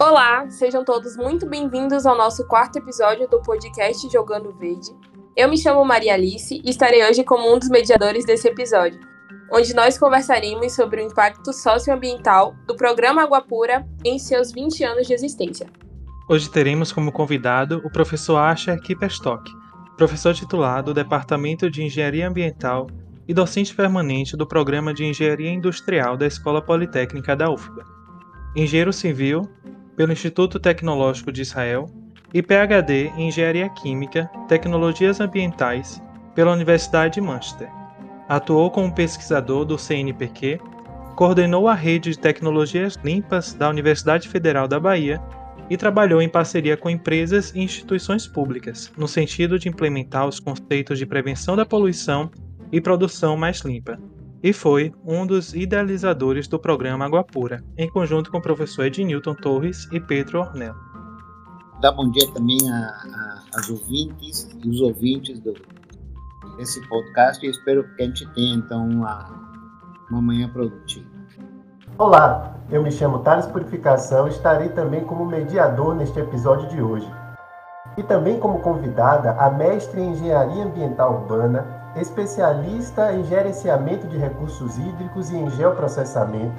[0.00, 4.94] Olá, sejam todos muito bem-vindos ao nosso quarto episódio do podcast Jogando Verde.
[5.36, 9.00] Eu me chamo Maria Alice e estarei hoje como um dos mediadores desse episódio,
[9.52, 15.04] onde nós conversaremos sobre o impacto socioambiental do programa Água Pura em seus 20 anos
[15.04, 15.66] de existência.
[16.28, 19.50] Hoje teremos como convidado o professor Asher Kipperstock,
[19.96, 22.86] professor titular do Departamento de Engenharia Ambiental
[23.26, 27.84] e docente permanente do Programa de Engenharia Industrial da Escola Politécnica da UFBA.
[28.54, 29.42] Engenheiro civil
[29.98, 31.90] pelo Instituto Tecnológico de Israel
[32.32, 36.00] e PhD em Engenharia Química, Tecnologias Ambientais
[36.36, 37.68] pela Universidade de Manchester.
[38.28, 40.60] Atuou como pesquisador do CNPq,
[41.16, 45.20] coordenou a rede de tecnologias limpas da Universidade Federal da Bahia
[45.68, 50.96] e trabalhou em parceria com empresas e instituições públicas, no sentido de implementar os conceitos
[50.96, 52.30] de prevenção da poluição
[52.70, 53.98] e produção mais limpa,
[54.42, 59.34] e foi um dos idealizadores do programa Água Pura, em conjunto com o professor Ednilton
[59.34, 60.74] Torres e Pedro Ornel.
[61.80, 62.58] Dá bom dia também
[63.54, 65.54] às ouvintes e os ouvintes do,
[66.56, 69.28] desse podcast e espero que a gente tenha então uma,
[70.10, 71.06] uma manhã produtiva.
[71.96, 77.08] Olá, eu me chamo Thales Purificação e estarei também como mediador neste episódio de hoje.
[77.96, 84.76] E também como convidada a mestre em Engenharia Ambiental Urbana, especialista em gerenciamento de recursos
[84.78, 86.56] hídricos e em geoprocessamento,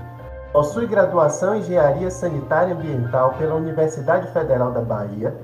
[0.51, 5.35] possui graduação em Engenharia Sanitária e Ambiental pela Universidade Federal da Bahia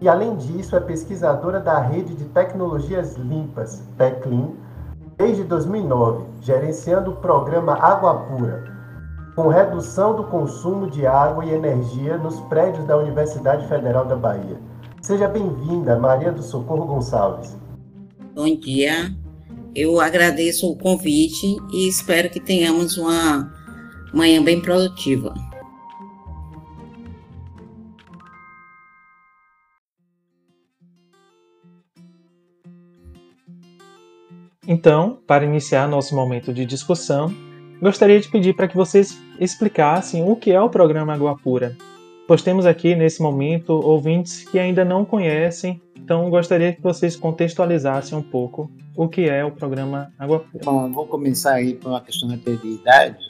[0.00, 4.56] e, além disso, é pesquisadora da Rede de Tecnologias Limpas, PECLIN,
[5.16, 8.64] desde 2009, gerenciando o programa Água Pura,
[9.36, 14.56] com redução do consumo de água e energia nos prédios da Universidade Federal da Bahia.
[15.00, 17.56] Seja bem-vinda, Maria do Socorro Gonçalves.
[18.34, 19.14] Bom dia,
[19.74, 23.52] eu agradeço o convite e espero que tenhamos uma
[24.12, 25.34] manhã bem produtiva.
[34.68, 37.34] Então, para iniciar nosso momento de discussão,
[37.80, 41.76] gostaria de pedir para que vocês explicassem o que é o programa Água Pura.
[42.28, 48.16] Pois temos aqui, nesse momento, ouvintes que ainda não conhecem, então gostaria que vocês contextualizassem
[48.16, 50.64] um pouco o que é o programa Água Pura.
[50.64, 53.26] Bom, vou começar aí por uma questão de idade.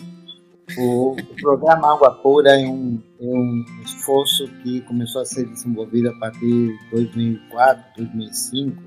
[0.78, 6.08] O, o programa Água Pura é um, é um esforço que começou a ser desenvolvido
[6.08, 8.82] a partir de 2004, 2005,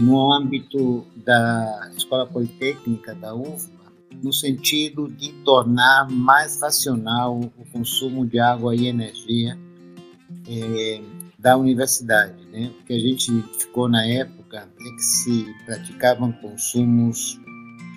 [0.00, 3.92] no âmbito da Escola Politécnica da UFBA,
[4.22, 9.58] no sentido de tornar mais racional o consumo de água e energia
[10.48, 11.00] é,
[11.38, 12.34] da universidade.
[12.52, 12.70] Né?
[12.80, 17.40] O que a gente ficou na época é que se praticavam consumos,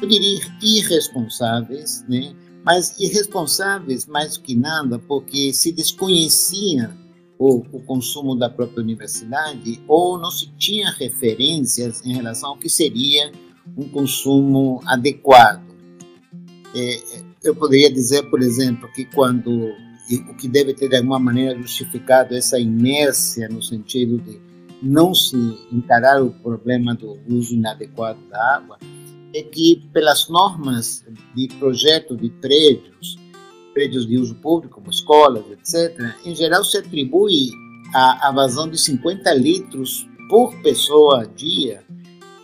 [0.02, 2.36] eu diria, irresponsáveis, né?
[2.64, 6.92] mas irresponsáveis mais que nada, porque se desconhecia
[7.40, 12.70] o, o consumo da própria universidade ou não se tinha referências em relação ao que
[12.70, 13.32] seria
[13.78, 15.64] um consumo adequado.
[16.76, 19.72] É, eu poderia dizer, por exemplo, que quando
[20.30, 24.40] o que deve ter de alguma maneira justificado essa inércia no sentido de
[24.82, 25.36] não se
[25.72, 28.78] encarar o problema do uso inadequado da água
[29.34, 31.06] é que pelas normas
[31.36, 33.18] de projeto de prédios,
[33.74, 37.52] prédios de uso público, como escolas, etc., em geral se atribui
[37.94, 41.84] a, a vazão de 50 litros por pessoa a dia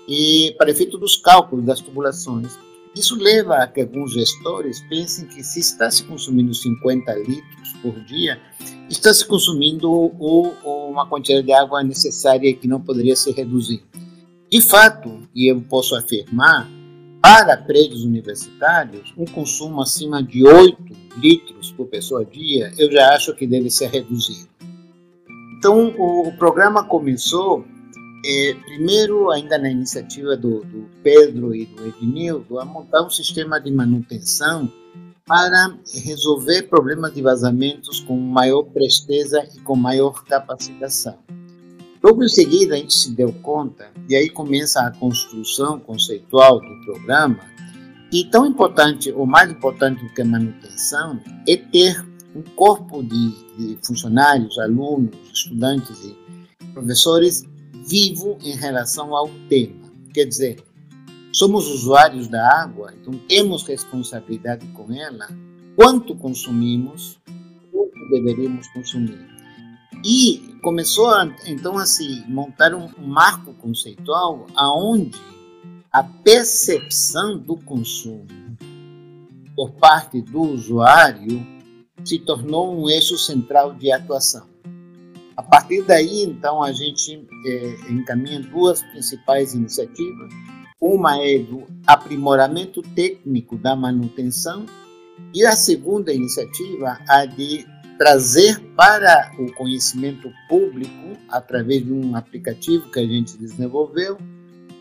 [0.07, 2.57] e para efeito dos cálculos das tubulações.
[2.95, 7.99] Isso leva a que alguns gestores pensem que se está se consumindo 50 litros por
[8.01, 8.39] dia,
[8.89, 13.83] está se consumindo uma quantidade de água necessária que não poderia ser reduzida.
[14.49, 16.69] De fato, e eu posso afirmar,
[17.19, 20.77] para prédios universitários, um consumo acima de 8
[21.17, 24.49] litros por pessoa dia, eu já acho que deve ser reduzido.
[25.57, 27.65] Então, o programa começou
[28.25, 33.59] é, primeiro, ainda na iniciativa do, do Pedro e do Ednildo, a montar um sistema
[33.59, 34.71] de manutenção
[35.25, 41.17] para resolver problemas de vazamentos com maior presteza e com maior capacitação.
[42.01, 46.85] Logo em seguida, a gente se deu conta, e aí começa a construção conceitual do
[46.85, 47.39] programa,
[48.11, 52.05] e tão importante, ou mais importante do que a manutenção, é ter
[52.35, 56.15] um corpo de, de funcionários, alunos, estudantes e
[56.73, 57.45] professores
[57.85, 59.91] vivo em relação ao tema.
[60.13, 60.63] Quer dizer,
[61.31, 65.27] somos usuários da água, então temos responsabilidade com ela.
[65.75, 67.19] Quanto consumimos,
[67.71, 69.27] quanto deveríamos consumir.
[70.05, 71.09] E começou
[71.45, 75.19] então a se montar um marco conceitual aonde
[75.91, 78.27] a percepção do consumo
[79.55, 81.45] por parte do usuário
[82.03, 84.52] se tornou um eixo central de atuação.
[85.35, 90.31] A partir daí, então, a gente é, encaminha duas principais iniciativas.
[90.79, 94.65] Uma é do aprimoramento técnico da manutenção
[95.33, 97.65] e a segunda iniciativa, a de
[97.97, 104.17] trazer para o conhecimento público, através de um aplicativo que a gente desenvolveu.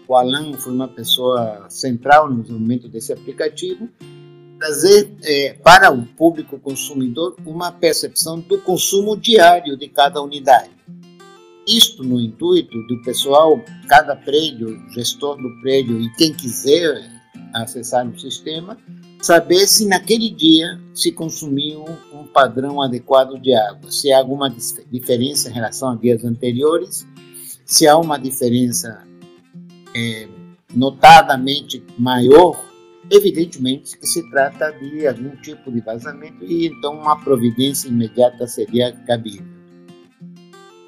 [0.09, 3.89] O Alan foi uma pessoa central no desenvolvimento desse aplicativo,
[4.63, 10.71] trazer é, para o público consumidor uma percepção do consumo diário de cada unidade.
[11.67, 17.11] Isto no intuito do pessoal, cada prédio, gestor do prédio e quem quiser
[17.53, 18.79] acessar o sistema,
[19.21, 24.49] saber se naquele dia se consumiu um padrão adequado de água, se há alguma
[24.93, 27.05] diferença em relação a dias anteriores,
[27.65, 29.05] se há uma diferença
[29.93, 30.29] é,
[30.73, 32.72] notadamente maior
[33.15, 38.91] Evidentemente que se trata de algum tipo de vazamento e então uma providência imediata seria
[39.07, 39.45] cabível.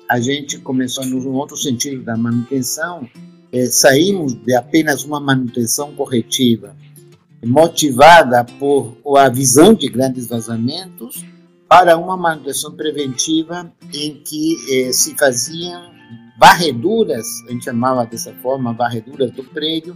[0.09, 3.06] A gente começou no outro sentido da manutenção,
[3.53, 6.75] é, saímos de apenas uma manutenção corretiva
[7.44, 11.23] motivada por a visão de grandes vazamentos
[11.69, 15.93] para uma manutenção preventiva em que eh, se faziam
[16.38, 19.94] varreduras, a gente chamava dessa forma, varreduras do prédio,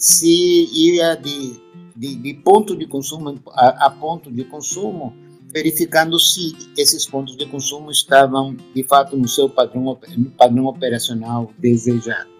[0.00, 1.60] se ia de,
[1.94, 5.14] de, de ponto de consumo a, a, ponto de consumo,
[5.52, 11.52] verificando se esses pontos de consumo estavam de fato no seu padrão, no padrão operacional
[11.58, 12.30] desejado.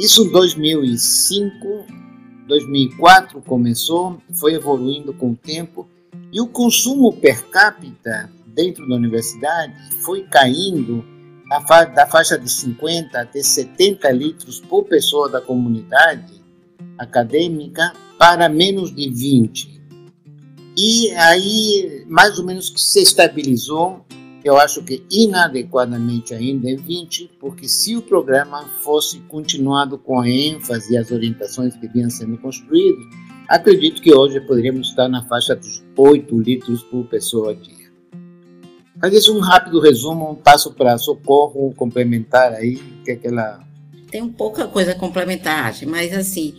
[0.00, 1.86] Isso em 2005,
[2.48, 5.88] 2004 começou, foi evoluindo com o tempo
[6.32, 11.04] e o consumo per capita dentro da universidade foi caindo
[11.94, 16.39] da faixa de 50 até 70 litros por pessoa da comunidade
[17.00, 19.80] acadêmica para menos de 20.
[20.76, 24.04] E aí, mais ou menos, se estabilizou,
[24.44, 30.28] eu acho que inadequadamente ainda em 20, porque se o programa fosse continuado com a
[30.28, 33.04] ênfase e as orientações que vinham sendo construídas,
[33.48, 37.90] acredito que hoje poderíamos estar na faixa dos 8 litros por pessoa dia.
[39.00, 43.64] Fazer um rápido resumo, um passo para socorro complementar aí, que é aquela...
[44.10, 46.54] Tem pouca coisa complementar, mas assim,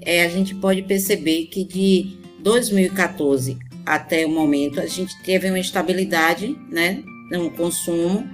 [0.00, 5.58] é, a gente pode perceber que de 2014 até o momento a gente teve uma
[5.58, 8.28] estabilidade né, no consumo,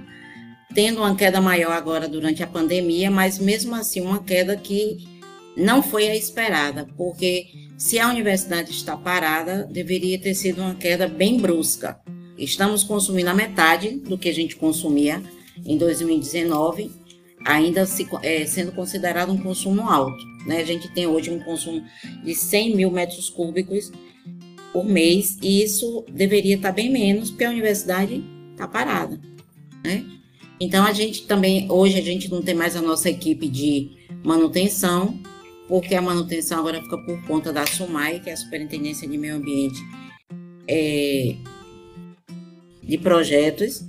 [0.73, 5.05] tendo uma queda maior agora durante a pandemia, mas mesmo assim uma queda que
[5.55, 11.07] não foi a esperada, porque se a universidade está parada, deveria ter sido uma queda
[11.07, 11.99] bem brusca.
[12.37, 15.21] Estamos consumindo a metade do que a gente consumia
[15.65, 17.01] em 2019
[17.45, 20.30] ainda se, é, sendo considerado um consumo alto.
[20.45, 20.59] Né?
[20.59, 21.83] A gente tem hoje um consumo
[22.23, 23.91] de 100 mil metros cúbicos
[24.71, 29.19] por mês e isso deveria estar bem menos porque a universidade está parada.
[29.83, 30.05] Né?
[30.59, 33.91] Então a gente também, hoje a gente não tem mais a nossa equipe de
[34.23, 35.19] manutenção,
[35.67, 39.35] porque a manutenção agora fica por conta da SUMAI, que é a Superintendência de Meio
[39.35, 39.81] Ambiente
[40.67, 41.35] é,
[42.83, 43.83] de Projetos,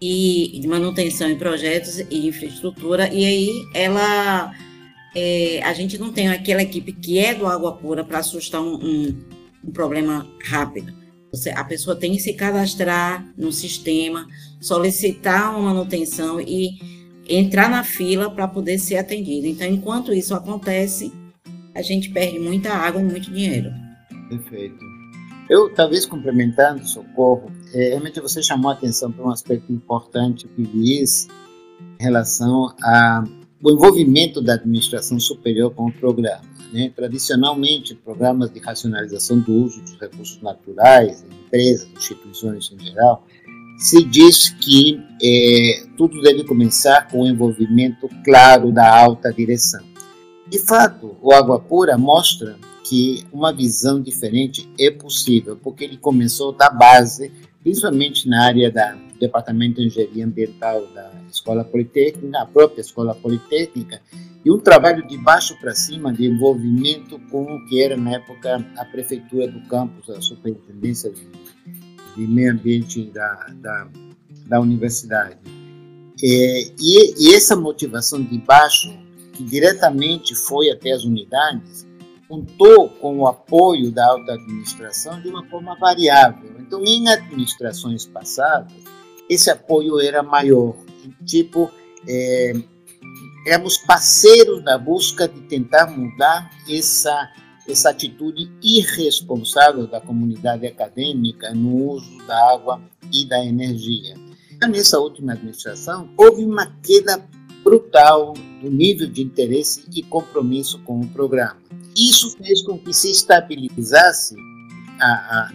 [0.00, 4.52] e de manutenção em projetos e infraestrutura, e aí ela
[5.14, 8.74] é, a gente não tem aquela equipe que é do água pura para assustar um,
[8.74, 9.18] um,
[9.64, 10.92] um, problema rápido.
[11.32, 14.26] Você, a pessoa tem que se cadastrar no sistema,
[14.60, 16.78] solicitar uma manutenção e
[17.28, 19.46] entrar na fila para poder ser atendido.
[19.46, 21.12] Então, enquanto isso acontece,
[21.74, 23.70] a gente perde muita água e muito dinheiro.
[24.28, 24.78] Perfeito.
[25.48, 30.62] Eu, talvez complementando, Socorro, é, realmente você chamou a atenção para um aspecto importante que
[30.62, 31.26] diz
[31.98, 32.74] em relação
[33.62, 36.42] ao envolvimento da administração superior com o programa.
[36.72, 36.92] Né?
[36.94, 43.24] Tradicionalmente, programas de racionalização do uso dos recursos naturais, empresas, instituições em geral,
[43.78, 49.82] se diz que é, tudo deve começar com o envolvimento claro da alta direção.
[50.48, 52.56] De fato, o Água Pura mostra
[52.88, 57.30] que uma visão diferente é possível, porque ele começou da base
[57.62, 64.00] principalmente na área da Departamento de Engenharia Ambiental da Escola Politécnica, a própria Escola Politécnica,
[64.44, 68.64] e um trabalho de baixo para cima de envolvimento com o que era na época
[68.76, 71.28] a prefeitura do campus, a superintendência de,
[72.16, 73.88] de meio ambiente da, da,
[74.46, 75.36] da universidade.
[76.22, 78.88] É, e, e essa motivação de baixo,
[79.32, 81.86] que diretamente foi até as unidades,
[82.28, 86.50] contou com o apoio da alta administração de uma forma variável.
[86.58, 88.72] Então, em administrações passadas,
[89.28, 90.74] esse apoio era maior.
[91.24, 91.70] Tipo,
[92.06, 92.52] é,
[93.46, 97.30] éramos parceiros na busca de tentar mudar essa,
[97.68, 102.80] essa atitude irresponsável da comunidade acadêmica no uso da água
[103.12, 104.14] e da energia.
[104.68, 107.24] Nessa última administração, houve uma queda
[107.62, 111.56] brutal do nível de interesse e compromisso com o programa.
[111.96, 114.34] Isso fez com que se estabilizasse
[115.00, 115.52] a, a,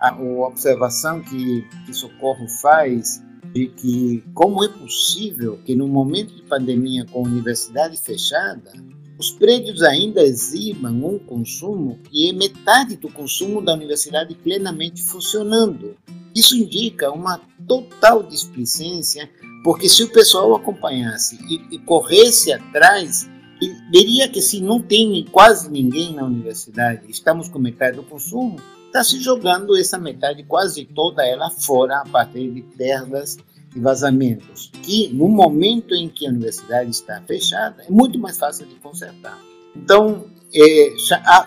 [0.00, 6.34] a, a observação que, que Socorro faz de que como é possível que no momento
[6.34, 8.72] de pandemia com a universidade fechada,
[9.18, 15.96] os prédios ainda exibam um consumo que é metade do consumo da universidade plenamente funcionando.
[16.34, 19.28] Isso indica uma total displicência,
[19.62, 23.28] porque se o pessoal acompanhasse e, e corresse atrás,
[23.92, 28.56] veria que se não tem quase ninguém na universidade, estamos com metade do consumo,
[28.90, 33.38] está se jogando essa metade quase toda ela fora a partir de perdas
[33.74, 38.66] e vazamentos, que no momento em que a universidade está fechada, é muito mais fácil
[38.66, 39.38] de consertar.
[39.76, 40.92] Então, é,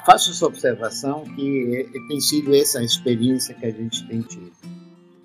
[0.06, 4.52] faço essa observação que é, tem sido essa experiência que a gente tem tido.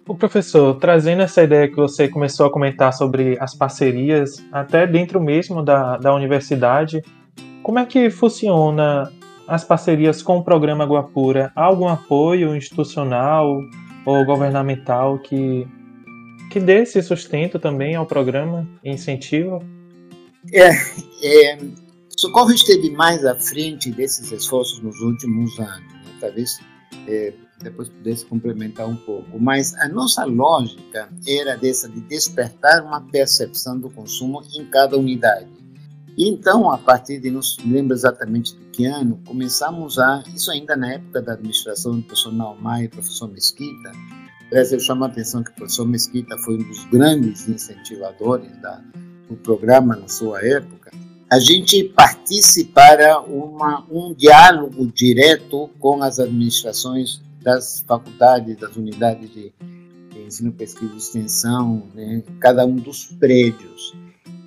[0.04, 5.20] O professor, trazendo essa ideia que você começou a comentar sobre as parcerias, até dentro
[5.20, 7.00] mesmo da, da universidade,
[7.62, 9.12] como é que funciona
[9.48, 11.50] as parcerias com o programa Guapura?
[11.56, 13.60] Há algum apoio institucional
[14.04, 15.66] ou governamental que
[16.50, 19.62] que dê esse sustento também ao programa e incentivo?
[20.52, 20.70] É,
[21.22, 21.58] é,
[22.16, 26.16] Socorro esteve mais à frente desses esforços nos últimos anos, né?
[26.20, 26.58] talvez
[27.06, 33.02] é, depois pudesse complementar um pouco, mas a nossa lógica era dessa de despertar uma
[33.02, 35.57] percepção do consumo em cada unidade.
[36.18, 40.76] E então, a partir de, não lembro exatamente de que ano, começamos a, isso ainda
[40.76, 43.92] na época da administração do professor Naumar e professor Mesquita,
[44.50, 48.82] Aliás, eu chamo a atenção que o professor Mesquita foi um dos grandes incentivadores da,
[49.28, 50.90] do programa na sua época.
[51.30, 59.52] A gente participa uma, um diálogo direto com as administrações das faculdades, das unidades de,
[60.10, 63.94] de ensino, pesquisa e extensão, né, cada um dos prédios.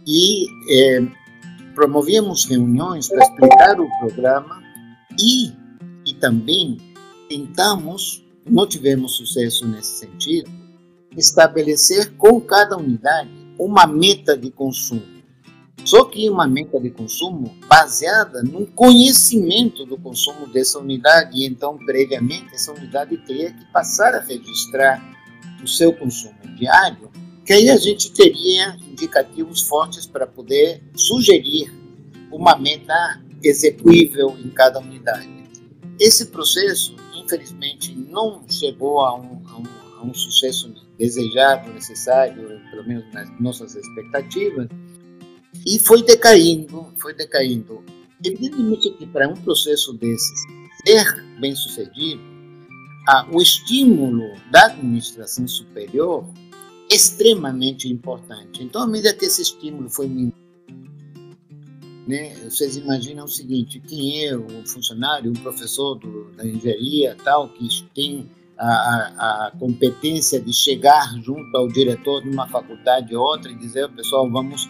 [0.07, 1.03] E é,
[1.73, 4.61] promovíamos reuniões para explicar o programa
[5.19, 5.51] e,
[6.05, 6.77] e também
[7.29, 10.49] tentamos não tivemos sucesso nesse sentido,
[11.15, 15.21] estabelecer com cada unidade uma meta de consumo.
[15.83, 21.77] Só que uma meta de consumo baseada no conhecimento do consumo dessa unidade, e então,
[21.77, 25.01] previamente, essa unidade teria que passar a registrar
[25.63, 27.09] o seu consumo diário,
[27.51, 31.69] que aí a gente teria indicativos fortes para poder sugerir
[32.31, 35.27] uma meta execuível em cada unidade.
[35.99, 39.63] Esse processo infelizmente não chegou a um, a um,
[39.97, 44.69] a um sucesso desejado, necessário, pelo menos nas nossas expectativas,
[45.67, 47.83] e foi decaindo, foi decaindo.
[48.23, 50.39] Evidentemente que para um processo desses
[50.87, 52.21] ser bem sucedido,
[53.09, 56.25] ah, o estímulo da administração superior
[56.91, 58.63] extremamente importante.
[58.63, 60.07] Então, à medida que esse estímulo foi
[62.07, 62.33] né?
[62.43, 67.67] Vocês imaginam o seguinte: quem é um funcionário, um professor do, da engenharia, tal, que
[67.95, 73.51] tem a, a, a, competência de chegar junto ao diretor de uma faculdade ou outra
[73.51, 74.69] e dizer, pessoal, vamos,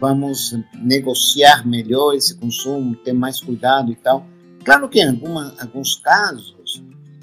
[0.00, 4.26] vamos negociar melhor esse consumo, ter mais cuidado e tal.
[4.64, 6.54] Claro que em alguma, alguns casos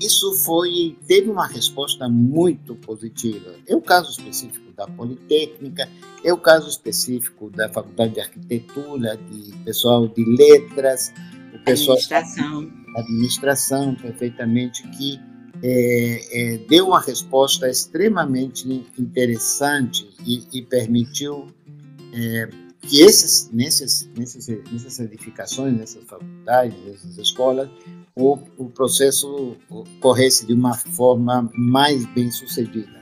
[0.06, 3.54] isso foi teve uma resposta muito positiva.
[3.68, 5.88] É o caso específico da Politécnica,
[6.24, 11.14] é o caso específico da Faculdade de Arquitetura, de pessoal de letras,
[11.54, 15.20] o pessoal administração, administração perfeitamente que
[15.64, 18.68] é, é, deu uma resposta extremamente
[18.98, 21.48] interessante e, e permitiu
[22.14, 22.50] é,
[22.82, 27.70] que esses, nesses, nesses, nessas edificações, nessas faculdades, nessas escolas,
[28.16, 29.56] o, o processo
[30.00, 33.02] corresse de uma forma mais bem sucedida.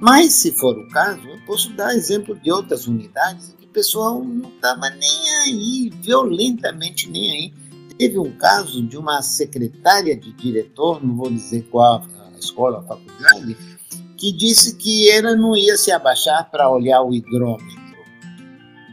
[0.00, 4.22] Mas, se for o caso, eu posso dar exemplo de outras unidades que o pessoal
[4.22, 7.54] não estava nem aí, violentamente nem aí.
[7.98, 12.82] Teve um caso de uma secretária de diretor, não vou dizer qual a escola, a
[12.82, 13.56] faculdade,
[14.16, 17.77] que disse que ela não ia se abaixar para olhar o hidrômetro.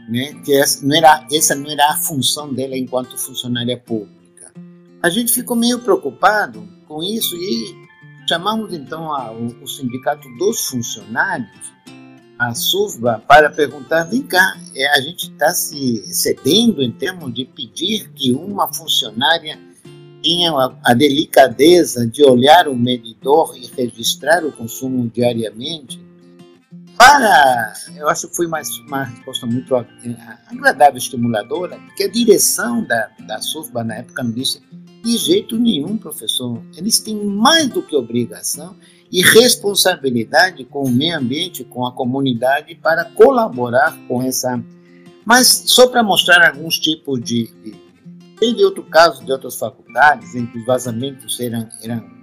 [0.08, 0.34] Né?
[0.44, 4.52] Que essa não, era, essa não era a função dela enquanto funcionária pública.
[5.02, 7.86] A gente ficou meio preocupado com isso e
[8.28, 11.72] chamamos então a, o, o, sindicato dos funcionários,
[12.38, 17.44] a SUVBA, para perguntar: vem cá, é, a gente está se cedendo em termos de
[17.44, 19.58] pedir que uma funcionária
[20.22, 26.04] tenha a delicadeza de olhar o medidor e registrar o consumo diariamente?
[26.96, 33.10] Para, eu acho que foi uma, uma resposta muito agradável, estimuladora, porque a direção da,
[33.26, 34.62] da SUFBA na época me disse
[35.04, 36.62] De jeito nenhum, professor.
[36.74, 38.76] Eles têm mais do que obrigação
[39.12, 44.62] e responsabilidade com o meio ambiente, com a comunidade, para colaborar com essa.
[45.24, 47.50] Mas só para mostrar alguns tipos de.
[48.38, 52.15] Teve outro caso de outras faculdades em que os vazamentos eram, eram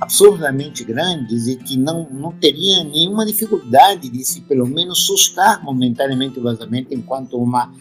[0.00, 6.38] absurdamente grandes e que não, não teria nenhuma dificuldade de se pelo menos sustar momentaneamente
[6.38, 7.72] o vazamento enquanto uma,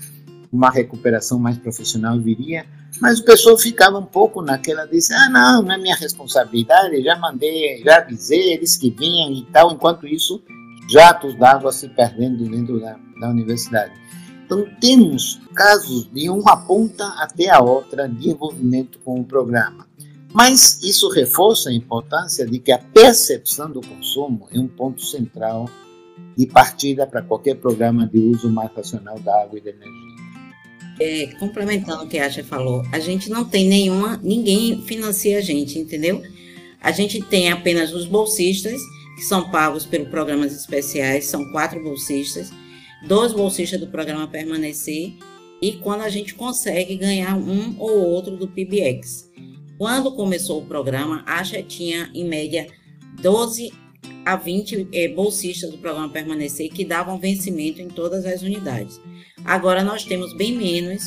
[0.51, 2.65] uma recuperação mais profissional viria
[3.01, 7.17] mas o pessoal ficava um pouco naquela, disse, ah, não, não é minha responsabilidade, já
[7.17, 10.41] mandei, já avisei, eles que vinham e tal, enquanto isso,
[10.89, 13.93] jatos d'água se perdendo dentro da, da universidade.
[14.45, 19.87] Então, temos casos de uma ponta até a outra de envolvimento com o programa.
[20.33, 25.69] Mas isso reforça a importância de que a percepção do consumo é um ponto central
[26.35, 30.13] de partida para qualquer programa de uso mais racional da água e da energia
[30.99, 35.41] é, complementando o que a Asha falou, a gente não tem nenhuma, ninguém financia a
[35.41, 36.21] gente, entendeu?
[36.81, 38.81] A gente tem apenas os bolsistas,
[39.15, 42.51] que são pagos pelos programas especiais, são quatro bolsistas,
[43.07, 45.13] dois bolsistas do programa Permanecer,
[45.61, 49.31] e quando a gente consegue ganhar um ou outro do PBX.
[49.77, 52.67] Quando começou o programa, a Asha tinha, em média,
[53.21, 53.71] 12
[54.25, 58.99] a 20 é, bolsistas do programa Permanecer que davam vencimento em todas as unidades.
[59.43, 61.03] Agora nós temos bem menos,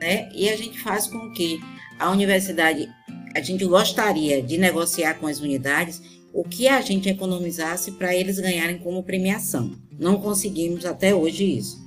[0.00, 0.28] né?
[0.34, 1.60] E a gente faz com que
[1.98, 2.88] a universidade,
[3.34, 6.00] a gente gostaria de negociar com as unidades
[6.32, 9.72] o que a gente economizasse para eles ganharem como premiação.
[9.98, 11.81] Não conseguimos até hoje isso.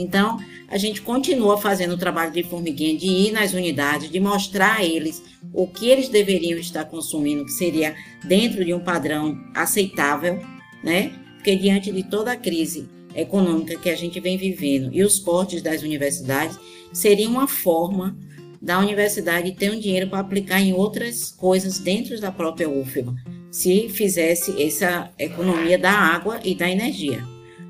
[0.00, 0.38] Então,
[0.68, 4.84] a gente continua fazendo o trabalho de formiguinha, de ir nas unidades, de mostrar a
[4.84, 10.40] eles o que eles deveriam estar consumindo, que seria dentro de um padrão aceitável,
[10.82, 11.12] né?
[11.34, 15.62] Porque diante de toda a crise econômica que a gente vem vivendo e os cortes
[15.62, 16.58] das universidades,
[16.92, 18.16] seria uma forma
[18.60, 23.14] da universidade ter um dinheiro para aplicar em outras coisas dentro da própria UFBA,
[23.50, 27.24] se fizesse essa economia da água e da energia,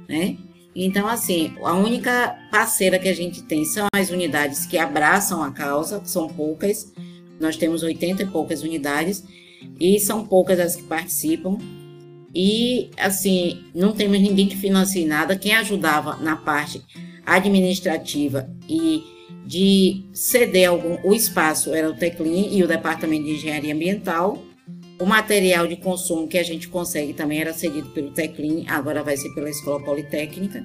[0.09, 0.37] né?
[0.75, 5.51] Então, assim, a única parceira que a gente tem são as unidades que abraçam a
[5.51, 6.93] causa, são poucas.
[7.41, 9.25] Nós temos 80 e poucas unidades,
[9.79, 11.59] e são poucas as que participam.
[12.35, 15.37] E, assim, não temos ninguém que financie nada.
[15.37, 16.81] Quem ajudava na parte
[17.27, 19.03] administrativa e
[19.45, 24.39] de ceder algum, o espaço era o Teclin e o Departamento de Engenharia Ambiental.
[25.01, 29.17] O material de consumo que a gente consegue também era cedido pelo Teclin, agora vai
[29.17, 30.65] ser pela Escola Politécnica.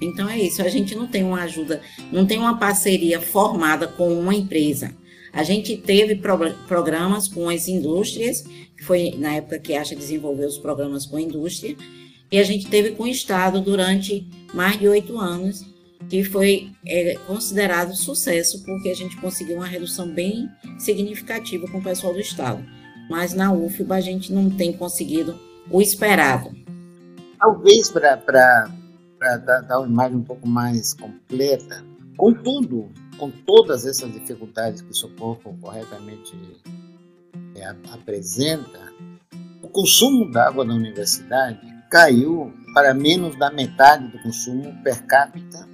[0.00, 1.80] Então é isso, a gente não tem uma ajuda,
[2.12, 4.94] não tem uma parceria formada com uma empresa.
[5.32, 8.44] A gente teve pro, programas com as indústrias
[8.82, 11.76] foi na época que a Acha desenvolveu os programas com a indústria,
[12.30, 15.64] e a gente teve com o Estado durante mais de oito anos,
[16.08, 20.48] que foi é, considerado sucesso, porque a gente conseguiu uma redução bem
[20.78, 22.64] significativa com o pessoal do Estado.
[23.08, 25.38] Mas na UFBA a gente não tem conseguido
[25.70, 26.50] o esperado.
[27.38, 28.16] Talvez para
[29.18, 31.84] dar, uma imagem um pouco mais completa,
[32.16, 36.34] contudo, com todas essas dificuldades que o Socorro corretamente
[37.54, 38.92] é, apresenta,
[39.62, 45.66] o consumo d'água na universidade caiu para menos da metade do consumo per capita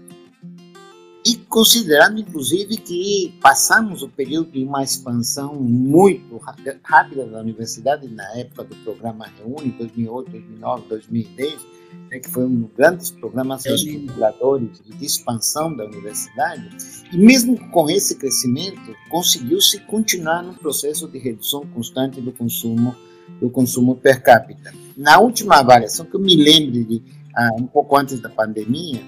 [1.24, 6.40] e considerando inclusive que passamos o período de uma expansão muito
[6.82, 11.66] rápida da universidade na época do programa Reúne, 2008, 2009, 2010,
[12.10, 16.68] né, que foi um dos grandes programas reestruturadores de expansão da universidade,
[17.12, 22.94] e mesmo com esse crescimento, conseguiu-se continuar no processo de redução constante do consumo
[23.40, 24.72] do consumo per capita.
[24.96, 27.02] Na última avaliação, que eu me lembro de
[27.34, 29.00] ah, um pouco antes da pandemia,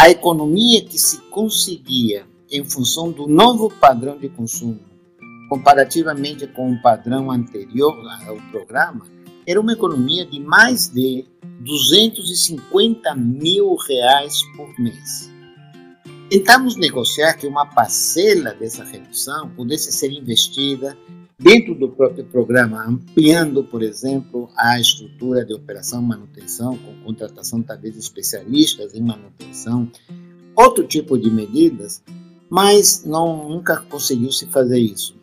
[0.00, 4.78] a economia que se conseguia em função do novo padrão de consumo,
[5.48, 9.06] comparativamente com o padrão anterior ao programa,
[9.44, 11.24] era uma economia de mais de
[11.60, 15.32] 250 mil reais por mês.
[16.30, 20.96] Tentamos negociar que uma parcela dessa redução pudesse ser investida
[21.38, 27.96] dentro do próprio programa, ampliando, por exemplo, a estrutura de operação manutenção, com contratação talvez
[27.96, 29.90] especialistas em manutenção,
[30.56, 32.02] outro tipo de medidas,
[32.50, 35.16] mas não, nunca conseguiu se fazer isso.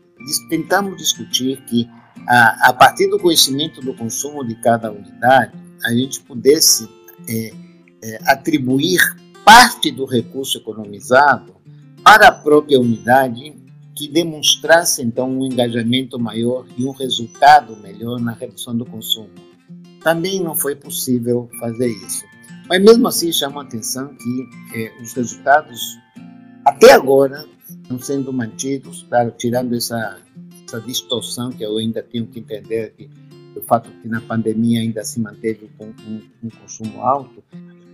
[0.50, 1.88] Tentamos discutir que,
[2.28, 6.88] a, a partir do conhecimento do consumo de cada unidade, a gente pudesse
[7.28, 7.54] é,
[8.02, 9.00] é, atribuir
[9.44, 11.56] parte do recurso economizado
[12.04, 13.54] para a própria unidade
[13.96, 19.30] que demonstrasse então um engajamento maior e um resultado melhor na redução do consumo.
[20.04, 22.26] Também não foi possível fazer isso.
[22.68, 25.98] Mas mesmo assim chama a atenção que é, os resultados
[26.66, 30.20] até agora estão sendo mantidos, claro, tirando essa,
[30.66, 33.10] essa distorção que eu ainda tenho que entender, que
[33.56, 37.44] o fato que na pandemia ainda se manteve um, um consumo alto,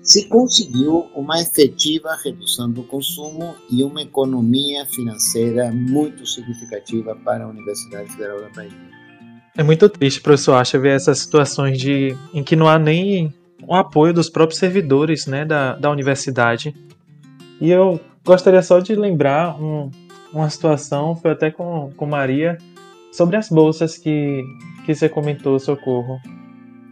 [0.02, 7.48] se conseguiu uma efetiva redução do consumo e uma economia financeira muito significativa para a
[7.48, 8.72] Universidade Federal da Bahia.
[9.56, 13.34] É muito triste, professor Acha, ver essas situações de, em que não há nem
[13.68, 16.74] o apoio dos próprios servidores né, da, da universidade.
[17.60, 19.92] E eu gostaria só de lembrar um,
[20.34, 22.58] uma situação, foi até com, com Maria,
[23.12, 24.44] sobre as bolsas que,
[24.86, 26.20] que você comentou, Socorro.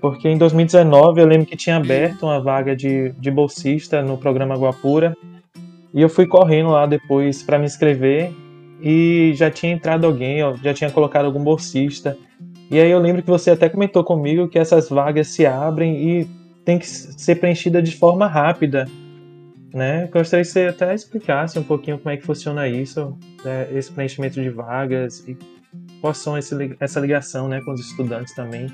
[0.01, 4.55] Porque em 2019 eu lembro que tinha aberto uma vaga de, de bolsista no programa
[4.55, 5.15] Guapura.
[5.93, 8.31] E eu fui correndo lá depois para me inscrever
[8.81, 12.17] e já tinha entrado alguém, já tinha colocado algum bolsista.
[12.71, 16.27] E aí eu lembro que você até comentou comigo que essas vagas se abrem e
[16.63, 18.85] tem que ser preenchida de forma rápida.
[19.73, 20.07] Né?
[20.11, 23.67] Gostaria que você até explicasse um pouquinho como é que funciona isso, né?
[23.71, 25.37] esse preenchimento de vagas e
[26.01, 28.67] quais são esse, essa ligação né, com os estudantes também.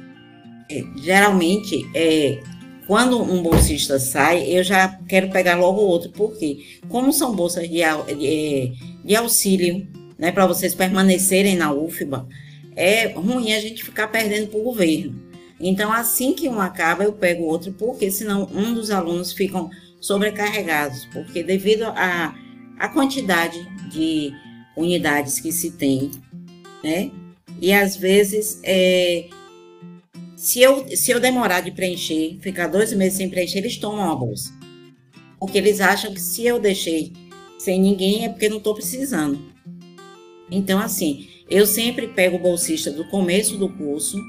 [0.70, 2.42] É, geralmente, é,
[2.88, 7.82] quando um bolsista sai, eu já quero pegar logo outro, porque como são bolsas de,
[8.18, 8.74] de,
[9.04, 12.28] de auxílio, né, para vocês permanecerem na UFBA,
[12.76, 15.24] é ruim a gente ficar perdendo para o governo.
[15.60, 19.70] Então, assim que um acaba, eu pego outro, porque senão um dos alunos ficam
[20.02, 22.36] sobrecarregados, porque devido à
[22.78, 23.58] a, a quantidade
[23.90, 24.32] de
[24.76, 26.12] unidades que se tem,
[26.84, 27.10] né?
[27.62, 29.30] E às vezes, é,
[30.46, 34.16] se, eu, se eu demorar de preencher, ficar dois meses sem preencher, eles tomam a
[34.16, 34.54] bolsa.
[35.40, 37.14] Porque eles acham que se eu deixei
[37.58, 39.40] sem ninguém é porque não estou precisando.
[40.52, 44.20] Então, assim, eu sempre pego o bolsista do começo do curso,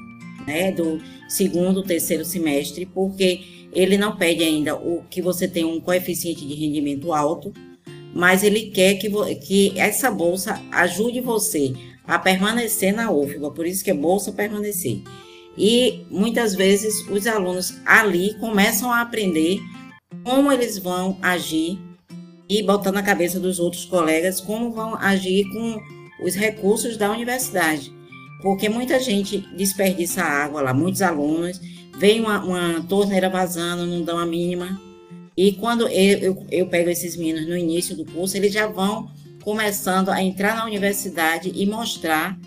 [0.47, 0.99] né, do
[1.29, 6.55] segundo, terceiro semestre, porque ele não pede ainda o que você tenha um coeficiente de
[6.55, 7.53] rendimento alto,
[8.11, 11.75] mas ele quer que, que essa bolsa ajude você
[12.07, 15.03] a permanecer na UFBA, por isso que é bolsa permanecer.
[15.57, 19.59] E muitas vezes os alunos ali começam a aprender
[20.23, 21.79] como eles vão agir
[22.49, 25.81] e botar na cabeça dos outros colegas como vão agir com
[26.23, 27.91] os recursos da universidade,
[28.41, 31.59] porque muita gente desperdiça água lá, muitos alunos,
[31.97, 34.81] vem uma, uma torneira vazando, não dão a mínima,
[35.35, 39.11] e quando eu, eu, eu pego esses meninos no início do curso, eles já vão
[39.43, 42.37] começando a entrar na universidade e mostrar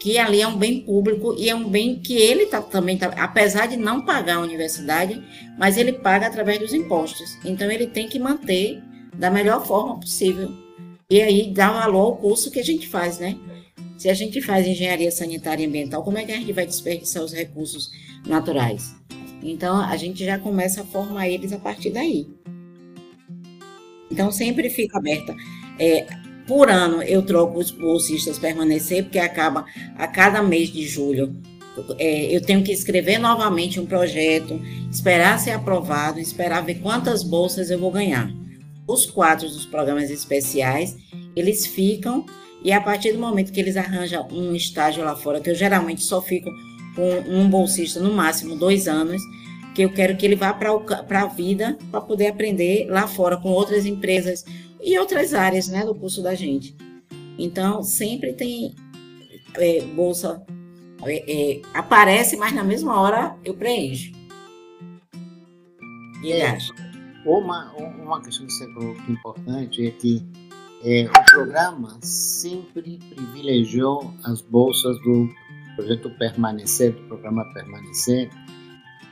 [0.00, 3.08] que ali é um bem público e é um bem que ele tá, também, tá,
[3.16, 5.22] apesar de não pagar a universidade,
[5.58, 7.36] mas ele paga através dos impostos.
[7.44, 8.82] Então ele tem que manter
[9.16, 10.50] da melhor forma possível
[11.10, 13.38] e aí dá valor ao curso que a gente faz, né?
[13.96, 17.22] Se a gente faz engenharia sanitária e ambiental, como é que a gente vai desperdiçar
[17.22, 17.90] os recursos
[18.26, 18.94] naturais?
[19.42, 22.26] Então a gente já começa a formar eles a partir daí.
[24.10, 25.34] Então sempre fica aberta.
[25.78, 26.06] É,
[26.48, 31.36] por ano eu troco os bolsistas permanecer, porque acaba a cada mês de julho.
[31.98, 37.70] É, eu tenho que escrever novamente um projeto, esperar ser aprovado, esperar ver quantas bolsas
[37.70, 38.32] eu vou ganhar
[38.88, 40.96] os quadros dos programas especiais,
[41.36, 42.24] eles ficam
[42.64, 46.02] e a partir do momento que eles arranjam um estágio lá fora, que eu geralmente
[46.02, 46.50] só fico
[46.96, 49.22] com um bolsista no máximo dois anos,
[49.74, 53.50] que eu quero que ele vá para a vida para poder aprender lá fora com
[53.50, 54.44] outras empresas
[54.80, 56.76] e outras áreas né, do curso da gente.
[57.38, 58.74] Então, sempre tem
[59.54, 60.42] é, bolsa,
[61.04, 64.12] é, é, aparece, mas na mesma hora eu preencho.
[66.22, 66.74] E ele acha?
[67.24, 70.26] Uma, uma questão que você que é importante é que
[70.84, 75.28] é, o programa sempre privilegiou as bolsas do
[75.76, 78.30] projeto Permanecer, do programa Permanecer,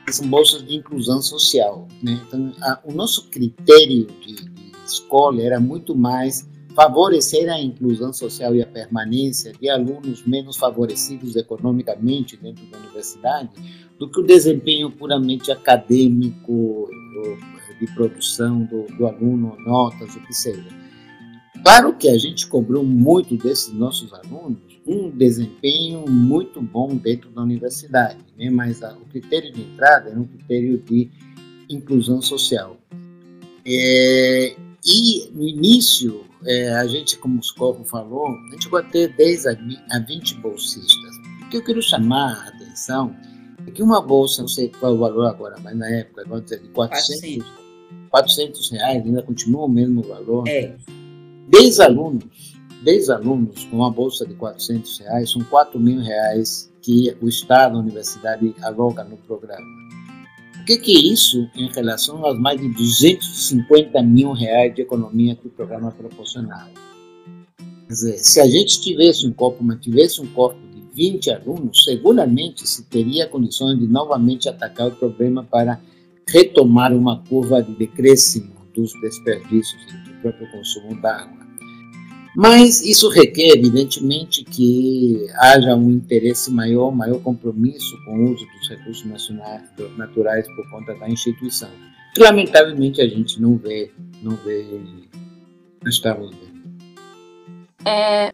[0.05, 1.87] que são bolsas de inclusão social.
[2.01, 2.21] Né?
[2.25, 4.35] Então, a, o nosso critério de,
[4.87, 10.57] de escolha era muito mais favorecer a inclusão social e a permanência de alunos menos
[10.57, 13.49] favorecidos economicamente dentro da universidade
[13.97, 16.87] do que o desempenho puramente acadêmico
[17.79, 20.67] de produção do, do aluno, notas, o que seja.
[21.63, 27.41] Claro que a gente cobrou muito desses nossos alunos um desempenho muito bom dentro da
[27.41, 28.49] universidade, né?
[28.49, 31.09] mas a, o critério de entrada era um critério de
[31.69, 32.77] inclusão social.
[33.65, 39.15] É, e no início, é, a gente, como o Scorro falou, a gente a ter
[39.15, 41.17] 10 a 20 bolsistas.
[41.41, 43.15] O que eu quero chamar a atenção
[43.65, 46.61] é que uma bolsa, não sei qual é o valor agora, mas na época, dizer,
[46.61, 47.45] de 400,
[48.09, 50.47] 400 reais, ainda continua o mesmo valor.
[50.47, 50.75] É.
[51.49, 57.15] 10 alunos, 10 alunos com uma bolsa de 400 reais, são 4 mil reais que
[57.21, 59.65] o Estado, a universidade, aloca no programa.
[60.67, 65.47] Que, que é isso em relação aos mais de 250 mil reais de economia que
[65.47, 66.69] o programa proporcionava?
[67.87, 72.67] Quer dizer, se a gente tivesse um corpo, mantivesse um corpo de 20 alunos, seguramente
[72.67, 75.79] se teria condições de novamente atacar o problema para
[76.27, 81.46] retomar uma curva de decréscimo dos desperdícios do próprio consumo da água.
[82.39, 88.69] Mas isso requer, evidentemente, que haja um interesse maior, maior compromisso com o uso dos
[88.69, 89.63] recursos nacionais,
[89.97, 91.71] naturais por conta da instituição.
[92.13, 94.63] Que, lamentavelmente, a gente não vê, não vê,
[95.81, 96.79] não estamos vendo.
[97.83, 98.31] É,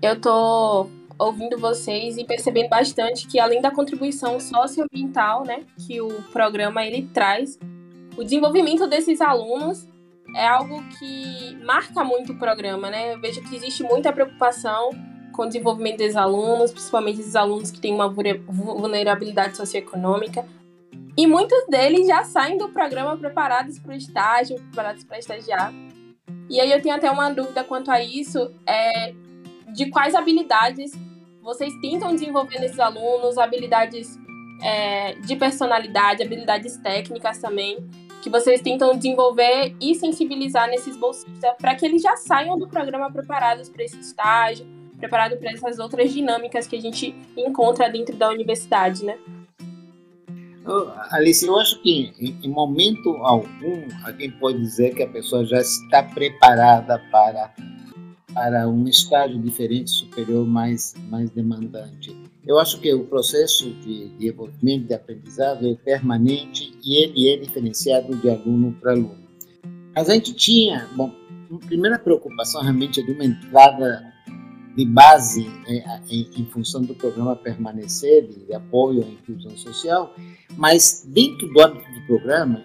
[0.00, 6.22] eu estou ouvindo vocês e percebendo bastante que, além da contribuição socioambiental, né, que o
[6.30, 7.58] programa ele traz,
[8.16, 9.89] o desenvolvimento desses alunos
[10.34, 13.14] é algo que marca muito o programa, né?
[13.14, 14.90] Eu vejo que existe muita preocupação
[15.32, 20.46] com o desenvolvimento dos alunos, principalmente esses alunos que têm uma vulnerabilidade socioeconômica.
[21.16, 25.72] E muitos deles já saem do programa preparados para o estágio, preparados para estagiar.
[26.48, 29.12] E aí eu tenho até uma dúvida quanto a isso, é,
[29.72, 30.92] de quais habilidades
[31.42, 34.18] vocês tentam desenvolver nesses alunos, habilidades
[34.62, 37.78] é, de personalidade, habilidades técnicas também,
[38.20, 43.10] que vocês tentam desenvolver e sensibilizar nesses bolsistas para que eles já saiam do programa
[43.10, 44.66] preparados para esse estágio,
[44.98, 49.18] preparados para essas outras dinâmicas que a gente encontra dentro da universidade, né?
[51.10, 52.12] Alice, eu acho que
[52.44, 57.52] em, momento algum alguém pode dizer que a pessoa já está preparada para
[58.32, 62.14] para um estágio diferente, superior, mais mais demandante.
[62.46, 67.36] Eu acho que o processo de, de desenvolvimento de aprendizado é permanente e ele é
[67.36, 69.18] diferenciado de aluno para aluno.
[69.94, 71.12] A gente tinha, bom,
[71.52, 74.10] a primeira preocupação realmente é de uma entrada
[74.76, 80.14] de base é, em, em, função do programa permanecer, de apoio à inclusão social,
[80.56, 82.62] mas dentro do âmbito do programa,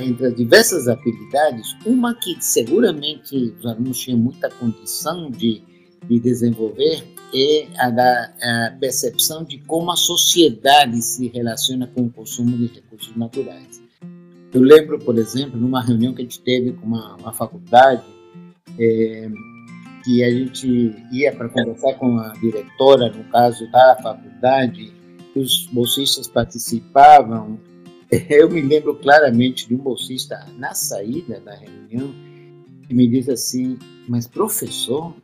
[0.00, 5.62] entre as diversas habilidades, uma que seguramente os alunos tinham muita condição de,
[6.08, 12.10] de desenvolver é a da a percepção de como a sociedade se relaciona com o
[12.10, 13.82] consumo de recursos naturais.
[14.52, 18.04] Eu lembro, por exemplo, numa reunião que a gente teve com uma, uma faculdade,
[18.78, 19.28] é,
[20.04, 24.92] que a gente ia para conversar com a diretora, no caso da faculdade,
[25.34, 27.58] os bolsistas participavam.
[28.30, 32.14] Eu me lembro claramente de um bolsista na saída da reunião
[32.86, 35.14] que me disse assim: Mas professor,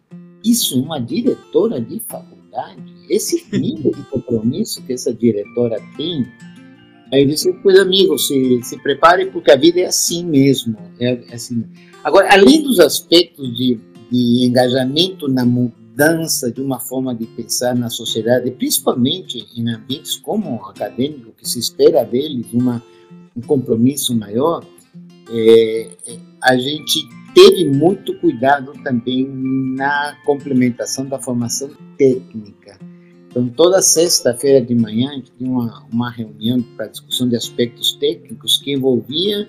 [0.44, 2.92] isso uma diretora de faculdade?
[3.08, 6.26] Esse nível de compromisso que essa diretora tem?
[7.12, 10.76] Aí eu disse, pois amigo, se, se prepare porque a vida é assim mesmo.
[10.98, 11.64] É, é assim.
[12.04, 13.78] Agora, além dos aspectos de,
[14.10, 20.56] de engajamento na mudança de uma forma de pensar na sociedade, principalmente em ambientes como
[20.56, 22.82] o acadêmico, que se espera deles uma,
[23.36, 24.64] um compromisso maior,
[25.28, 29.26] é, é a gente teve muito cuidado também
[29.76, 32.78] na complementação da formação técnica.
[33.28, 37.92] Então, toda sexta-feira de manhã, a gente tinha uma, uma reunião para discussão de aspectos
[37.92, 39.46] técnicos que envolvia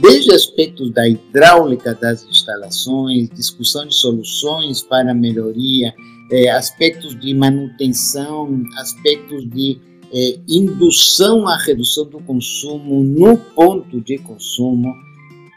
[0.00, 5.94] desde aspectos da hidráulica das instalações, discussão de soluções para melhoria,
[6.30, 9.78] é, aspectos de manutenção, aspectos de
[10.12, 14.92] é, indução à redução do consumo no ponto de consumo,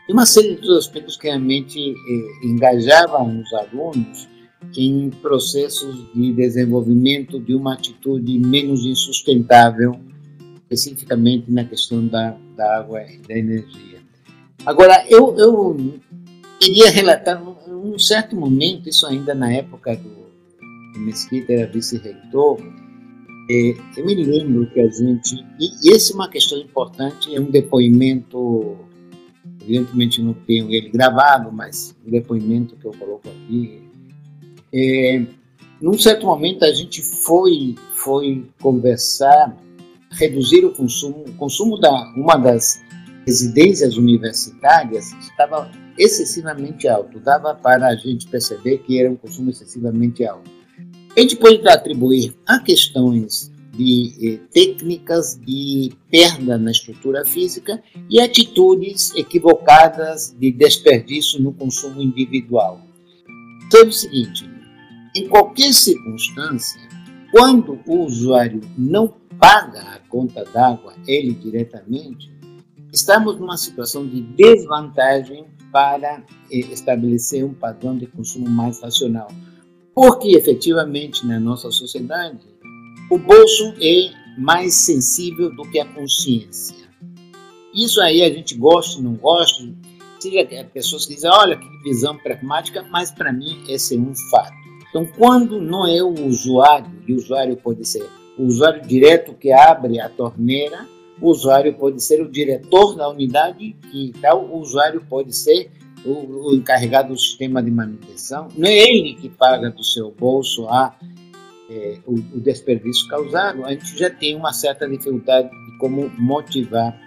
[0.08, 4.28] e uma série de aspectos que realmente eh, engajavam os alunos
[4.76, 10.00] em processos de desenvolvimento de uma atitude menos insustentável,
[10.56, 14.00] especificamente na questão da, da água e da energia.
[14.66, 15.78] Agora, eu, eu
[16.60, 22.60] queria relatar um, um certo momento, isso ainda na época do, do Mesquita era vice-reitor,
[23.50, 27.40] eh, eu me lembro que a gente, e, e essa é uma questão importante, é
[27.40, 28.87] um depoimento
[29.68, 33.82] Evidentemente não tenho ele gravado, mas o depoimento que eu coloco aqui.
[34.74, 35.26] É,
[35.82, 39.58] num certo momento a gente foi foi conversar,
[40.12, 42.82] reduzir o consumo, o consumo da uma das
[43.26, 50.26] residências universitárias estava excessivamente alto, dava para a gente perceber que era um consumo excessivamente
[50.26, 50.50] alto.
[51.16, 58.20] A gente pode atribuir a questões de eh, técnicas de perda na estrutura física e
[58.20, 62.82] atitudes equivocadas de desperdício no consumo individual.
[63.66, 64.50] Então é o seguinte:
[65.16, 66.82] em qualquer circunstância,
[67.32, 72.32] quando o usuário não paga a conta d'água ele diretamente,
[72.92, 79.28] estamos numa situação de desvantagem para eh, estabelecer um padrão de consumo mais racional.
[79.94, 82.40] Porque efetivamente na nossa sociedade
[83.10, 86.76] o bolso é mais sensível do que a consciência.
[87.74, 89.64] Isso aí a gente gosta, não gosta,
[90.20, 94.54] seja pessoas que dizem, olha que visão pragmática, mas para mim esse é um fato.
[94.90, 99.52] Então, quando não é o usuário, e o usuário pode ser o usuário direto que
[99.52, 100.88] abre a torneira,
[101.20, 105.72] o usuário pode ser o diretor da unidade, e tal o usuário pode ser
[106.06, 108.48] o, o, encarregado do sistema de manutenção.
[108.56, 110.96] Não é ele que paga do seu bolso a,
[111.70, 113.66] é, o, o, desperdício causado.
[113.66, 116.98] A gente já tem uma certa dificuldade de como motivar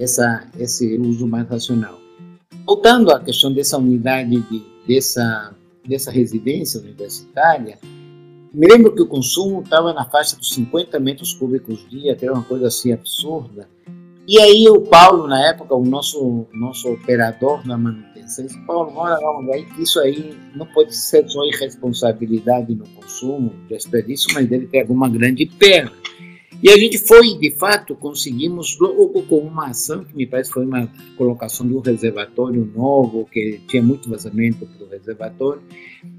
[0.00, 1.98] essa, esse uso mais racional.
[2.66, 5.54] Voltando à questão dessa unidade, de, dessa,
[5.86, 7.78] dessa residência universitária,
[8.52, 12.44] me lembro que o consumo estava na faixa dos 50 metros cúbicos dia, era uma
[12.44, 13.66] coisa assim absurda.
[14.28, 18.92] E aí o Paulo, na época, o nosso, nosso operador na manutenção, disse, Paulo,
[19.74, 25.08] que isso aí não pode ser só irresponsabilidade no consumo, desperdício, mas deve ter alguma
[25.08, 25.92] grande perda.
[26.62, 30.64] E a gente foi, de fato, conseguimos, logo com uma ação que me parece foi
[30.64, 35.60] uma colocação de um reservatório novo, que tinha muito vazamento para o reservatório,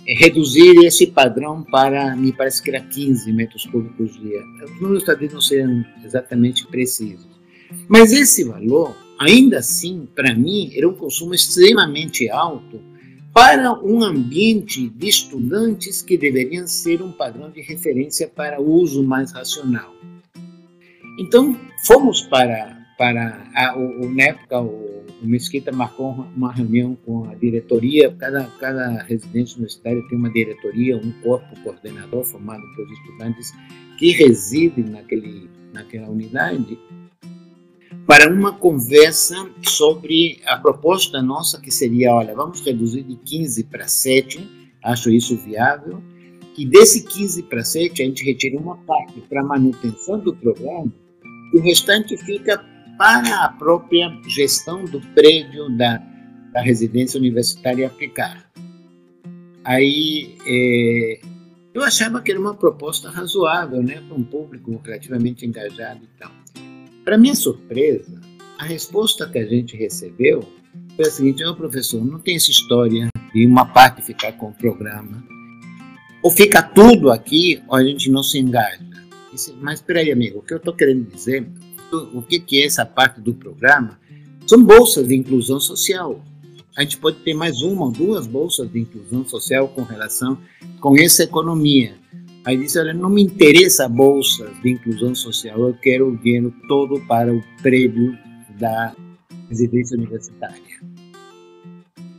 [0.05, 4.41] é reduzir esse padrão para, me parece que era 15 metros cúbicos dia.
[4.65, 7.25] Os números talvez não sejam exatamente precisos.
[7.87, 12.79] Mas esse valor, ainda assim, para mim, era um consumo extremamente alto
[13.33, 19.31] para um ambiente de estudantes que deveriam ser um padrão de referência para uso mais
[19.31, 19.91] racional.
[21.19, 27.29] Então, fomos para, para a, o, na época, o, o Mesquita marcou uma reunião com
[27.29, 33.51] a diretoria, cada, cada residência universitária tem uma diretoria, um corpo coordenador formado por estudantes
[33.97, 36.77] que residem naquele, naquela unidade,
[38.05, 43.87] para uma conversa sobre a proposta nossa, que seria, olha, vamos reduzir de 15 para
[43.87, 44.49] 7,
[44.83, 46.01] acho isso viável,
[46.57, 50.91] e desse 15 para 7 a gente retira uma parte para manutenção do programa
[51.53, 52.65] o restante fica
[52.97, 55.97] para a própria gestão do prédio da,
[56.51, 58.49] da residência universitária aplicar.
[59.63, 61.19] Aí é,
[61.73, 66.31] eu achava que era uma proposta razoável, né, para um público relativamente engajado e tal.
[67.03, 68.21] Para minha surpresa,
[68.57, 70.41] a resposta que a gente recebeu
[70.95, 74.53] foi a seguinte: oh, professor, não tem essa história de uma parte ficar com o
[74.53, 75.23] programa.
[76.21, 78.79] Ou fica tudo aqui, ou a gente não se engaja.
[79.59, 81.45] Mas espera aí, amigo, o que eu estou querendo dizer,
[82.13, 83.99] o que, que é essa parte do programa,
[84.47, 86.23] são bolsas de inclusão social.
[86.77, 90.37] A gente pode ter mais uma ou duas bolsas de inclusão social com relação
[90.79, 91.95] com essa economia.
[92.45, 96.99] Aí diz, olha, não me interessa bolsas de inclusão social, eu quero o dinheiro todo
[97.07, 98.17] para o prédio
[98.59, 98.93] da
[99.49, 100.61] residência universitária.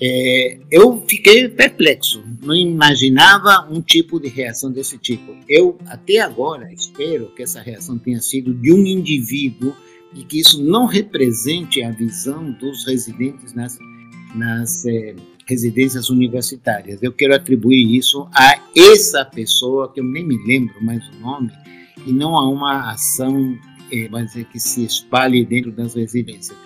[0.01, 5.37] É, eu fiquei perplexo, não imaginava um tipo de reação desse tipo.
[5.49, 9.75] Eu, até agora, espero que essa reação tenha sido de um indivíduo
[10.15, 13.79] e que isso não represente a visão dos residentes nas,
[14.35, 15.15] nas é,
[15.47, 17.03] residências universitárias.
[17.03, 21.51] Eu quero atribuir isso a essa pessoa, que eu nem me lembro mais o nome,
[22.07, 23.57] e não a uma ação
[23.91, 26.57] é, dizer, que se espalhe dentro das residências.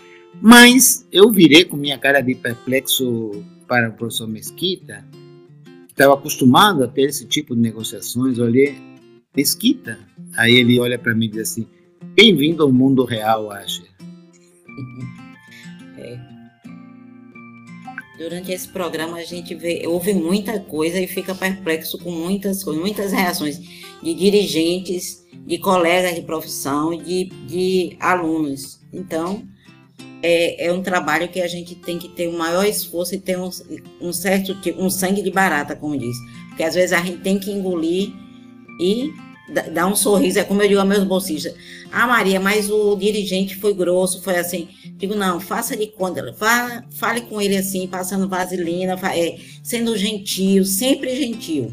[0.40, 5.04] Mas eu virei com minha cara de perplexo para o professor Mesquita,
[5.88, 8.76] estava acostumado a ter esse tipo de negociações, olhei,
[9.36, 9.98] Mesquita.
[10.36, 11.66] Aí ele olha para mim e diz assim,
[12.14, 13.88] bem-vindo ao mundo real, Asher.
[18.18, 23.12] Durante esse programa a gente vê, ouve muita coisa e fica perplexo com muitas muitas
[23.12, 23.60] reações
[24.02, 28.80] de dirigentes, de colegas de profissão, de, de alunos.
[28.92, 29.44] Então,
[30.20, 33.38] é, é um trabalho que a gente tem que ter um maior esforço e ter
[33.38, 33.50] um,
[34.00, 36.16] um certo tipo, um sangue de barata, como diz.
[36.48, 38.10] Porque às vezes a gente tem que engolir
[38.80, 39.12] e
[39.72, 40.38] dar um sorriso.
[40.38, 41.54] É como eu digo aos meus bolsistas.
[41.90, 44.68] Ah, Maria, mas o dirigente foi grosso, foi assim.
[44.96, 46.34] Digo, não, faça de conta,
[46.90, 51.72] fale com ele assim, passando vaselina, é, sendo gentil, sempre gentil.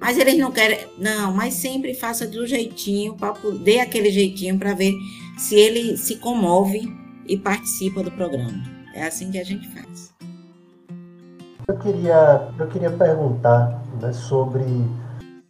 [0.00, 4.72] Mas eles não querem, não, mas sempre faça do jeitinho, para dê aquele jeitinho para
[4.72, 4.94] ver
[5.36, 6.90] se ele se comove
[7.26, 8.62] e participa do programa.
[8.94, 10.12] É assim que a gente faz.
[11.68, 14.64] Eu queria, eu queria perguntar né, sobre,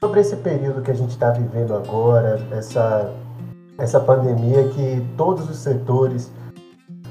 [0.03, 3.13] sobre esse período que a gente está vivendo agora, essa,
[3.79, 6.33] essa pandemia que todos os setores,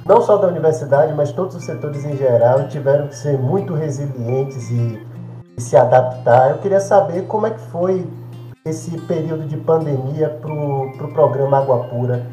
[0.05, 4.71] não só da universidade, mas todos os setores em geral, tiveram que ser muito resilientes
[4.71, 4.99] e,
[5.55, 6.51] e se adaptar.
[6.51, 8.07] Eu queria saber como é que foi
[8.65, 12.25] esse período de pandemia para o pro programa Água Pura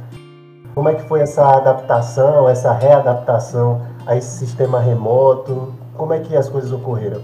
[0.77, 5.73] como é que foi essa adaptação, essa readaptação a esse sistema remoto?
[5.97, 7.23] Como é que as coisas ocorreram?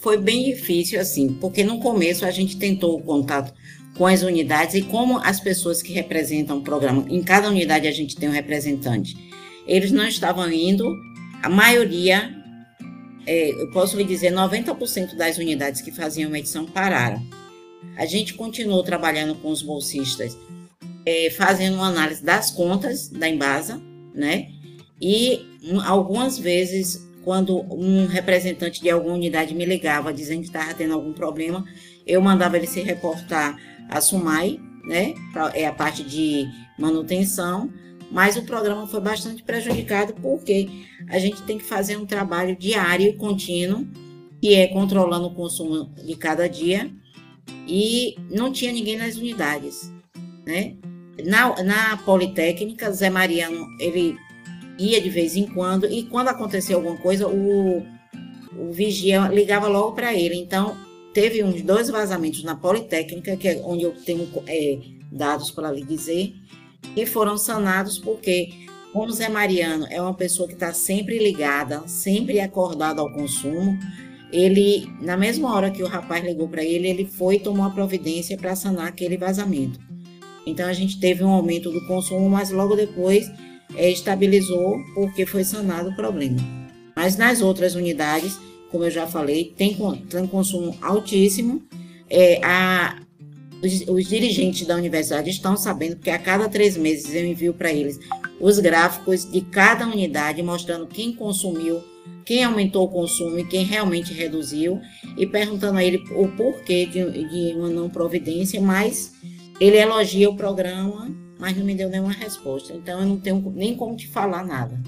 [0.00, 3.52] Foi bem difícil assim, porque no começo a gente tentou o contato
[3.96, 7.92] com as unidades e como as pessoas que representam o programa, em cada unidade a
[7.92, 9.16] gente tem um representante.
[9.66, 10.90] Eles não estavam indo,
[11.42, 12.34] a maioria
[13.26, 17.22] é, eu posso lhe dizer, 90% das unidades que faziam medição pararam.
[17.96, 20.36] A gente continuou trabalhando com os bolsistas,
[21.04, 23.80] é, fazendo uma análise das contas da Embasa,
[24.14, 24.48] né?
[25.00, 30.74] E um, algumas vezes, quando um representante de alguma unidade me ligava dizendo que estava
[30.74, 31.64] tendo algum problema,
[32.06, 33.56] eu mandava ele se reportar
[33.88, 35.14] à SUMAI, né?
[35.54, 36.46] É a parte de
[36.78, 37.70] manutenção,
[38.10, 40.68] mas o programa foi bastante prejudicado porque
[41.08, 43.86] a gente tem que fazer um trabalho diário e contínuo,
[44.40, 46.90] que é controlando o consumo de cada dia,
[47.66, 49.92] e não tinha ninguém nas unidades,
[50.46, 50.76] né?
[51.24, 54.16] Na, na Politécnica, Zé Mariano, ele
[54.80, 57.84] ia de vez em quando, e quando acontecia alguma coisa, o,
[58.56, 60.36] o vigia ligava logo para ele.
[60.36, 60.76] Então,
[61.12, 64.78] teve uns dois vazamentos na Politécnica, que é onde eu tenho é,
[65.12, 66.34] dados para lhe dizer,
[66.96, 68.48] e foram sanados porque,
[68.92, 73.78] como Zé Mariano é uma pessoa que está sempre ligada, sempre acordado ao consumo,
[74.32, 78.36] ele, na mesma hora que o rapaz ligou para ele, ele foi tomou a providência
[78.36, 79.89] para sanar aquele vazamento.
[80.50, 83.30] Então a gente teve um aumento do consumo, mas logo depois
[83.76, 86.38] é, estabilizou porque foi sanado o problema.
[86.94, 88.38] Mas nas outras unidades,
[88.70, 89.76] como eu já falei, tem,
[90.08, 91.62] tem consumo altíssimo.
[92.08, 93.00] É, a,
[93.62, 97.72] os, os, dirigentes da universidade estão sabendo que a cada três meses eu envio para
[97.72, 97.98] eles
[98.40, 101.80] os gráficos de cada unidade, mostrando quem consumiu,
[102.24, 104.80] quem aumentou o consumo e quem realmente reduziu,
[105.16, 109.12] e perguntando a ele o porquê de, de uma não providência, mas
[109.60, 112.72] ele elogia o programa, mas não me deu nenhuma resposta.
[112.72, 114.80] Então eu não tenho nem como te falar nada.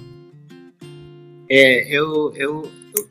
[1.48, 3.08] É, eu, eu, eu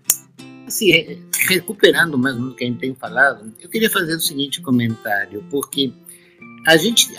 [0.67, 4.19] assim, recuperando mais ou menos o que a gente tem falado, eu queria fazer o
[4.19, 5.93] seguinte comentário, porque
[6.65, 7.09] a gente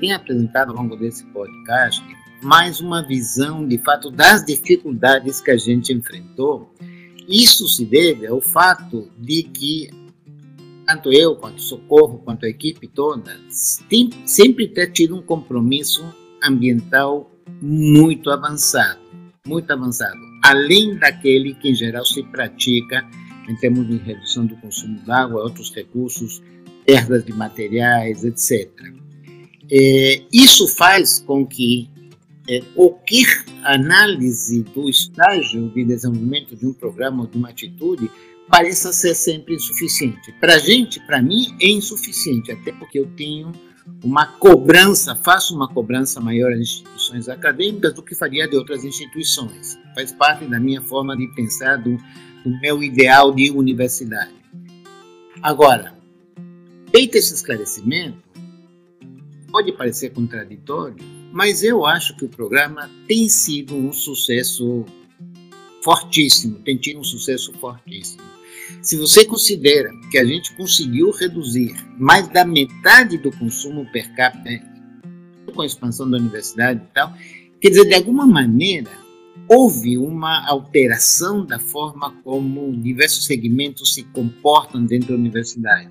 [0.00, 2.02] tem apresentado ao longo desse podcast
[2.42, 6.72] mais uma visão, de fato, das dificuldades que a gente enfrentou.
[7.28, 9.90] Isso se deve ao fato de que
[10.90, 13.38] tanto eu quanto Socorro, quanto a equipe toda,
[13.88, 16.04] tem sempre ter tido um compromisso
[16.42, 17.30] ambiental
[17.62, 18.98] muito avançado,
[19.46, 23.08] muito avançado, além daquele que em geral se pratica
[23.48, 26.42] em termos de redução do consumo de água, outros recursos,
[26.84, 28.68] perdas de materiais, etc.
[29.70, 31.88] É, isso faz com que
[32.48, 38.10] é, qualquer análise do estágio de desenvolvimento de um programa ou de uma atitude
[38.50, 40.32] pareça ser sempre insuficiente.
[40.40, 43.52] Para gente, para mim, é insuficiente, até porque eu tenho
[44.02, 49.78] uma cobrança, faço uma cobrança maior às instituições acadêmicas do que faria de outras instituições.
[49.94, 51.96] Faz parte da minha forma de pensar, do,
[52.44, 54.34] do meu ideal de universidade.
[55.40, 55.94] Agora,
[56.90, 58.18] feito esse esclarecimento,
[59.50, 60.96] pode parecer contraditório,
[61.32, 64.84] mas eu acho que o programa tem sido um sucesso
[65.82, 68.30] fortíssimo, tem tido um sucesso fortíssimo.
[68.82, 74.50] Se você considera que a gente conseguiu reduzir mais da metade do consumo per capita
[75.54, 77.12] com a expansão da universidade e tal,
[77.60, 78.90] quer dizer, de alguma maneira,
[79.46, 85.90] houve uma alteração da forma como diversos segmentos se comportam dentro da universidade.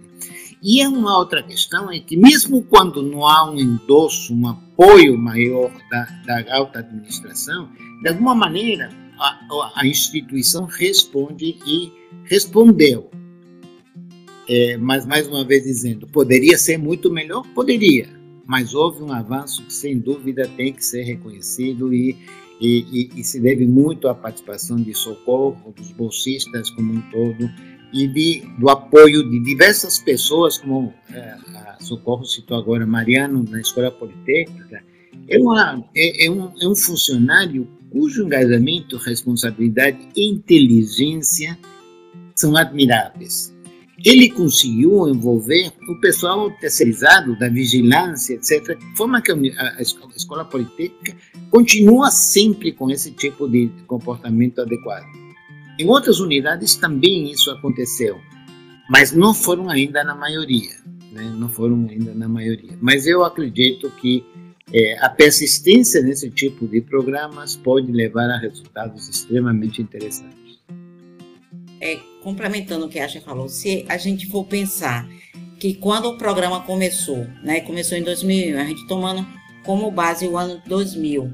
[0.61, 5.17] E é uma outra questão é que mesmo quando não há um endosso, um apoio
[5.17, 7.69] maior da, da alta administração,
[8.01, 11.91] de alguma maneira a, a instituição responde e
[12.25, 13.09] respondeu.
[14.47, 17.45] É, mas, mais uma vez dizendo, poderia ser muito melhor?
[17.53, 18.09] Poderia,
[18.47, 22.17] mas houve um avanço que, sem dúvida, tem que ser reconhecido e,
[22.59, 27.47] e, e, e se deve muito à participação de socorro, dos bolsistas como um todo,
[27.93, 33.61] e de, do apoio de diversas pessoas, como é, a Socorro citou agora, Mariano, na
[33.61, 34.83] Escola Politécnica,
[35.27, 41.57] é, uma, é, é, um, é um funcionário cujo engajamento, responsabilidade e inteligência
[42.35, 43.53] são admiráveis.
[44.05, 49.81] Ele conseguiu envolver o pessoal terceirizado da vigilância, etc., de forma que a
[50.15, 51.17] escola politécnica
[51.51, 55.05] continua sempre com esse tipo de comportamento adequado.
[55.77, 58.19] Em outras unidades também isso aconteceu,
[58.89, 60.75] mas não foram ainda na maioria,
[61.11, 61.33] né?
[61.37, 62.77] não foram ainda na maioria.
[62.81, 64.23] Mas eu acredito que
[64.73, 70.59] é, a persistência nesse tipo de programas pode levar a resultados extremamente interessantes.
[71.81, 75.09] É, complementando o que a Asha falou, se a gente for pensar
[75.59, 79.25] que quando o programa começou, né, começou em 2001, a gente tomando
[79.63, 81.31] como base o ano 2000,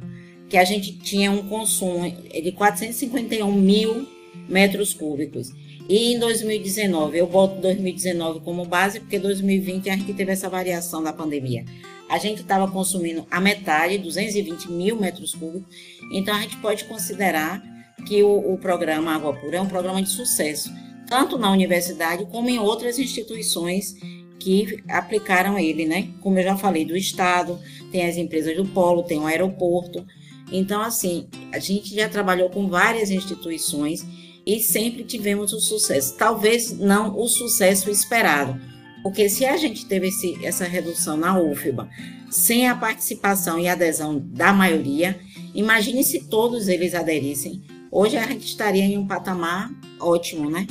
[0.48, 4.08] que a gente tinha um consumo de 451 mil
[4.48, 5.52] metros cúbicos.
[5.88, 11.04] E em 2019, eu boto 2019 como base, porque 2020 a gente teve essa variação
[11.04, 11.66] da pandemia
[12.10, 15.76] a gente estava consumindo a metade, 220 mil metros cúbicos.
[16.12, 17.62] Então, a gente pode considerar
[18.06, 20.72] que o, o programa Água Pura é um programa de sucesso,
[21.08, 23.96] tanto na universidade como em outras instituições
[24.40, 26.10] que aplicaram ele, né?
[26.22, 27.60] Como eu já falei, do Estado,
[27.92, 30.06] tem as empresas do Polo, tem o aeroporto.
[30.52, 34.06] Então, assim, a gente já trabalhou com várias instituições
[34.46, 36.16] e sempre tivemos o sucesso.
[36.16, 38.60] Talvez não o sucesso esperado,
[39.06, 41.88] porque se a gente teve esse, essa redução na UFBA
[42.28, 45.20] sem a participação e adesão da maioria,
[45.54, 47.62] imagine se todos eles aderissem.
[47.92, 50.66] Hoje a gente estaria em um patamar ótimo, né?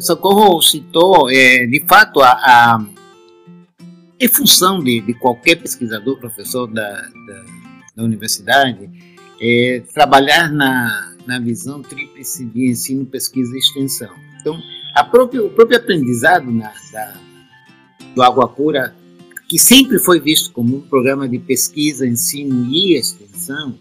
[0.00, 2.84] Socorro citou, é, de fato, a, a
[4.32, 7.44] função de, de, qualquer pesquisador, professor da, da,
[7.94, 8.90] da universidade,
[9.40, 14.10] é trabalhar na, na visão tríplice de ensino, pesquisa e extensão.
[14.40, 14.60] Então,
[14.94, 17.14] a o próprio aprendizado na, da,
[18.14, 18.94] do Água Pura,
[19.48, 23.78] que sempre foi visto como um programa de pesquisa, ensino e extensão,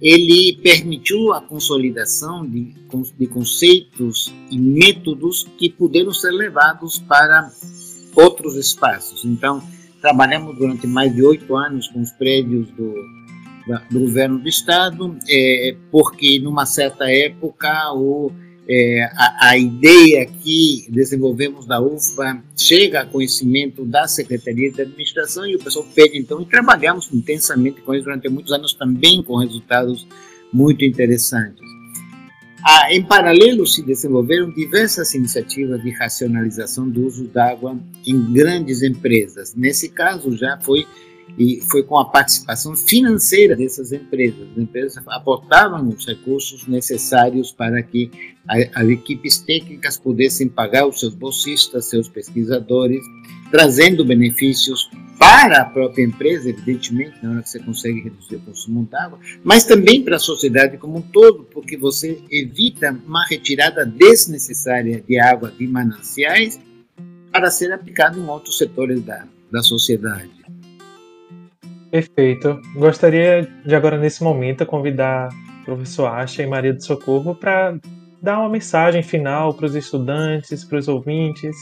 [0.00, 2.74] ele permitiu a consolidação de,
[3.18, 7.50] de conceitos e métodos que puderam ser levados para
[8.16, 9.24] outros espaços.
[9.24, 9.62] Então,
[10.00, 12.94] trabalhamos durante mais de oito anos com os prédios do,
[13.90, 18.32] do governo do estado, é, porque numa certa época o
[18.68, 25.46] é, a, a, ideia que desenvolvemos da UFBA chega a conhecimento da Secretaria de Administração
[25.46, 29.36] e o pessoal pede então e trabalhamos intensamente com isso durante muitos anos também com
[29.36, 30.06] resultados
[30.52, 31.62] muito interessantes.
[32.64, 39.52] Ah, em paralelo, se desenvolveram diversas iniciativas de racionalização do uso d'água em grandes empresas.
[39.56, 40.86] Nesse caso, já foi
[41.38, 44.50] e foi com a participação financeira dessas empresas.
[44.52, 48.10] As empresas aportavam os recursos necessários para que
[48.46, 53.02] as equipes técnicas pudessem pagar os seus bolsistas, seus pesquisadores,
[53.50, 58.84] trazendo benefícios para a própria empresa, evidentemente, na hora que você consegue reduzir o consumo
[58.84, 63.86] de água, mas também para a sociedade como um todo, porque você evita uma retirada
[63.86, 66.58] desnecessária de água de mananciais
[67.30, 70.41] para ser aplicado em outros setores da, da sociedade.
[71.92, 72.58] Perfeito.
[72.74, 75.28] Gostaria de agora, nesse momento, convidar
[75.60, 77.78] o professor Asha e Maria do Socorro para
[78.22, 81.54] dar uma mensagem final para os estudantes, para os ouvintes,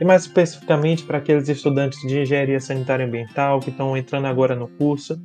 [0.00, 4.56] e mais especificamente para aqueles estudantes de engenharia sanitária e ambiental que estão entrando agora
[4.56, 5.22] no curso.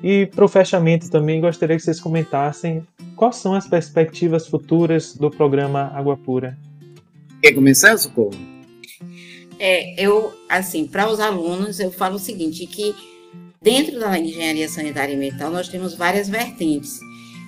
[0.00, 5.32] E para o fechamento também gostaria que vocês comentassem quais são as perspectivas futuras do
[5.32, 6.56] programa Água Pura.
[7.42, 8.38] Quer começar, Socorro?
[9.58, 12.94] É, eu, assim, para os alunos, eu falo o seguinte, que
[13.64, 17.00] Dentro da engenharia sanitária e ambiental, nós temos várias vertentes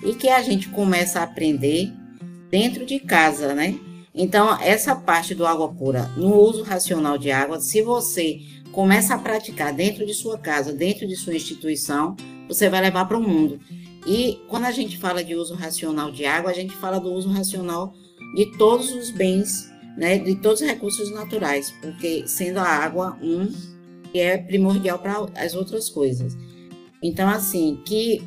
[0.03, 1.93] e que a gente começa a aprender
[2.49, 3.79] dentro de casa, né?
[4.15, 8.41] Então, essa parte do água pura, no uso racional de água, se você
[8.71, 12.15] começa a praticar dentro de sua casa, dentro de sua instituição,
[12.47, 13.59] você vai levar para o mundo.
[14.07, 17.29] E quando a gente fala de uso racional de água, a gente fala do uso
[17.29, 17.93] racional
[18.35, 23.76] de todos os bens, né, de todos os recursos naturais, porque sendo a água um
[24.11, 26.37] que é primordial para as outras coisas.
[27.01, 28.21] Então, assim, que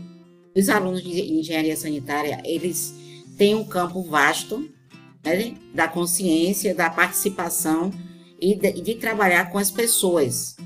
[0.56, 2.94] os alunos de engenharia sanitária, eles
[3.36, 4.68] têm um campo vasto
[5.24, 7.90] né, da consciência, da participação
[8.40, 10.56] e de, de trabalhar com as pessoas.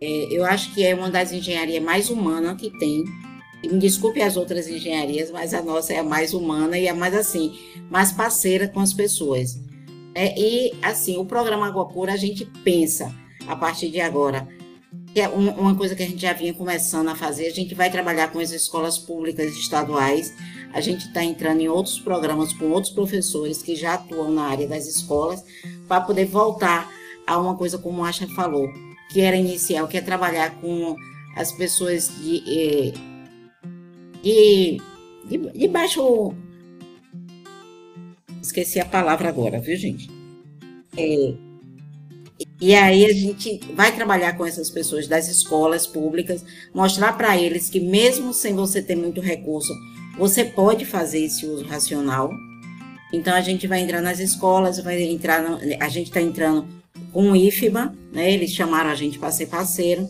[0.00, 3.04] É, eu acho que é uma das engenharias mais humanas que tem.
[3.62, 7.14] Me desculpe as outras engenharias, mas a nossa é a mais humana e a mais
[7.14, 7.58] assim,
[7.90, 9.60] mais parceira com as pessoas.
[10.14, 13.14] É, e assim, o programa Água Pura a gente pensa
[13.50, 14.46] a partir de agora
[15.12, 17.46] que é uma coisa que a gente já vinha começando a fazer.
[17.46, 20.32] A gente vai trabalhar com as escolas públicas estaduais.
[20.72, 24.68] A gente está entrando em outros programas com outros professores que já atuam na área
[24.68, 25.44] das escolas,
[25.88, 26.88] para poder voltar
[27.26, 28.68] a uma coisa como a Asha falou,
[29.10, 30.94] que era inicial, que é trabalhar com
[31.36, 32.92] as pessoas de, eh,
[34.22, 34.80] de,
[35.28, 36.32] de, de baixo.
[38.40, 40.08] Esqueci a palavra agora, viu, gente?
[40.96, 41.34] É,
[42.60, 46.44] e aí a gente vai trabalhar com essas pessoas das escolas públicas,
[46.74, 49.72] mostrar para eles que mesmo sem você ter muito recurso,
[50.18, 52.30] você pode fazer esse uso racional.
[53.12, 56.68] Então a gente vai entrar nas escolas, vai entrar, no, a gente está entrando
[57.12, 58.30] com o IFBA, né?
[58.30, 60.06] Eles chamaram a gente para ser parceiro.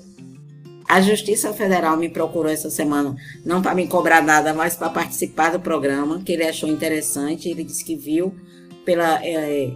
[0.88, 5.50] A Justiça Federal me procurou essa semana, não para me cobrar nada, mas para participar
[5.50, 7.48] do programa, que ele achou interessante.
[7.48, 8.34] Ele disse que viu
[8.84, 9.70] pela é,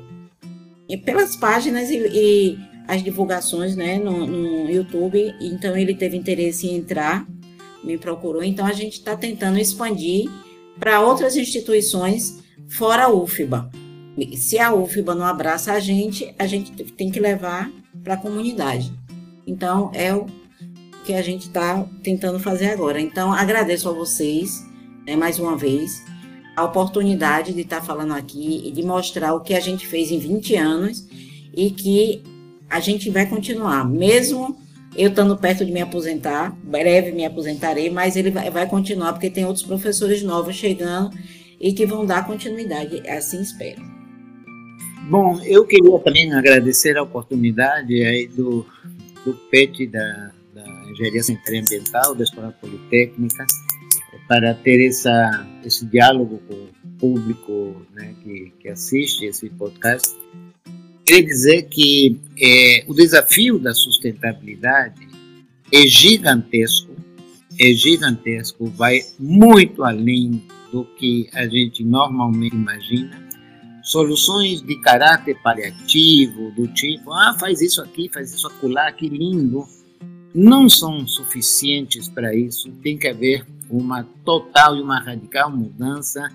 [1.05, 5.35] pelas páginas e, e as divulgações né, no, no, YouTube.
[5.41, 7.27] Então ele teve interesse em entrar,
[7.83, 8.43] me procurou.
[8.43, 10.31] Então a gente está tentando expandir
[10.79, 13.71] para outras instituições fora a UFBA.
[14.37, 17.71] Se a UFBA não abraça a gente, a gente tem que levar
[18.03, 18.93] para a comunidade.
[19.47, 20.27] Então é o
[21.05, 23.01] que a gente está tentando fazer agora.
[23.01, 24.65] Então agradeço a vocês
[25.07, 26.03] né, mais uma vez.
[26.57, 30.19] A oportunidade de estar falando aqui e de mostrar o que a gente fez em
[30.19, 31.07] 20 anos
[31.53, 32.23] e que
[32.71, 34.57] a gente vai continuar, mesmo
[34.97, 39.45] eu estando perto de me aposentar, breve me aposentarei, mas ele vai, continuar porque tem
[39.45, 41.11] outros professores novos chegando
[41.61, 43.83] e que vão dar continuidade, assim espero.
[45.11, 48.65] Bom, eu queria também agradecer a oportunidade aí do,
[49.25, 53.45] do PET da, da Engenharia Sanitária Ambiental da Escola Politécnica
[54.29, 60.15] para ter essa, esse diálogo com o público né, que, que assiste esse podcast.
[61.05, 65.07] Queria dizer que é, o desafio da sustentabilidade
[65.71, 66.95] é gigantesco,
[67.61, 73.23] é gigantesco, vai muito além do que a gente normalmente imagina.
[73.83, 79.69] Soluções de caráter paliativo, do tipo, ah, faz isso aqui, faz isso acolá, que lindo,
[80.35, 82.71] não são suficientes para isso.
[82.83, 86.31] Tem que haver uma total e uma radical mudança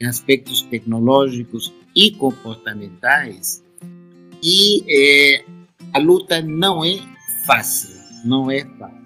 [0.00, 3.64] em aspectos tecnológicos e comportamentais.
[4.42, 5.44] E é,
[5.94, 6.98] a luta não é
[7.46, 8.98] fácil, não é fácil.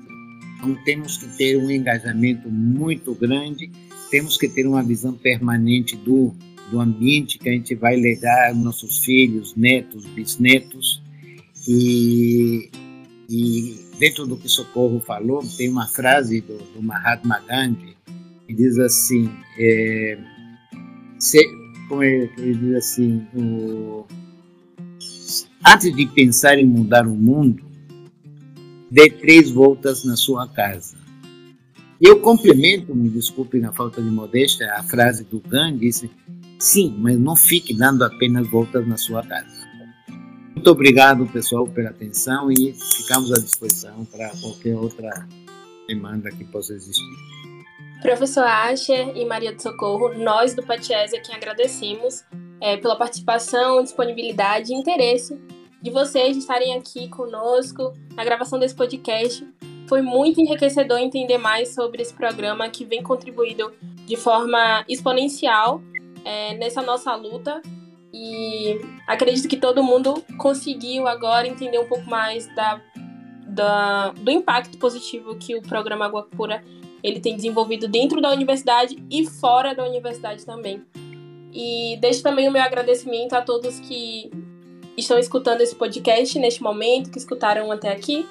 [0.57, 3.70] Então temos que ter um engajamento muito grande,
[4.11, 6.34] temos que ter uma visão permanente do,
[6.70, 11.01] do ambiente que a gente vai legar aos nossos filhos, netos, bisnetos.
[11.66, 12.70] E,
[13.30, 17.97] e dentro do que Socorro falou, tem uma frase do, do Mahatma Gandhi
[18.47, 20.18] que diz assim, é,
[21.18, 21.45] se,
[21.88, 24.05] como ele, ele diz assim, o,
[25.66, 27.62] antes de pensar em mudar o mundo,
[28.90, 30.97] dê três voltas na sua casa.
[32.01, 36.11] Eu complemento, me desculpe na falta de modéstia, a frase do Gandhi, disse,
[36.59, 39.68] sim, mas não fique dando apenas voltas na sua casa.
[40.62, 45.10] Muito obrigado, pessoal, pela atenção e ficamos à disposição para qualquer outra
[45.88, 47.02] demanda que possa existir.
[48.00, 52.22] Professor Asher e Maria do Socorro, nós do Patiesa que agradecemos
[52.60, 55.36] é, pela participação, disponibilidade e interesse
[55.82, 59.44] de vocês estarem aqui conosco na gravação desse podcast.
[59.88, 63.72] Foi muito enriquecedor entender mais sobre esse programa que vem contribuindo
[64.06, 65.82] de forma exponencial
[66.24, 67.60] é, nessa nossa luta
[68.12, 72.80] e acredito que todo mundo conseguiu agora entender um pouco mais da,
[73.46, 76.62] da, do impacto positivo que o programa Água Pura
[77.02, 80.84] ele tem desenvolvido dentro da universidade e fora da universidade também.
[81.52, 84.30] E deixo também o meu agradecimento a todos que
[84.96, 88.26] estão escutando esse podcast neste momento, que escutaram até aqui.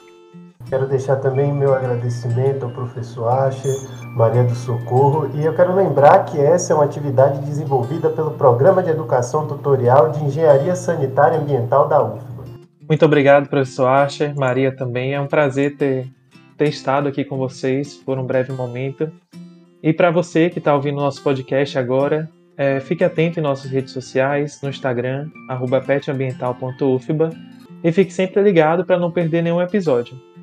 [0.72, 3.76] Quero deixar também meu agradecimento ao professor Asher,
[4.16, 8.82] Maria do Socorro, e eu quero lembrar que essa é uma atividade desenvolvida pelo Programa
[8.82, 12.46] de Educação Tutorial de Engenharia Sanitária e Ambiental da UFBA.
[12.88, 15.14] Muito obrigado, professor Asher, Maria também.
[15.14, 16.08] É um prazer ter,
[16.58, 19.12] ter estado aqui com vocês por um breve momento.
[19.84, 23.92] E para você que está ouvindo nosso podcast agora, é, fique atento em nossas redes
[23.92, 25.28] sociais, no Instagram,
[25.86, 27.30] petambiental.ufba,
[27.84, 30.31] e fique sempre ligado para não perder nenhum episódio.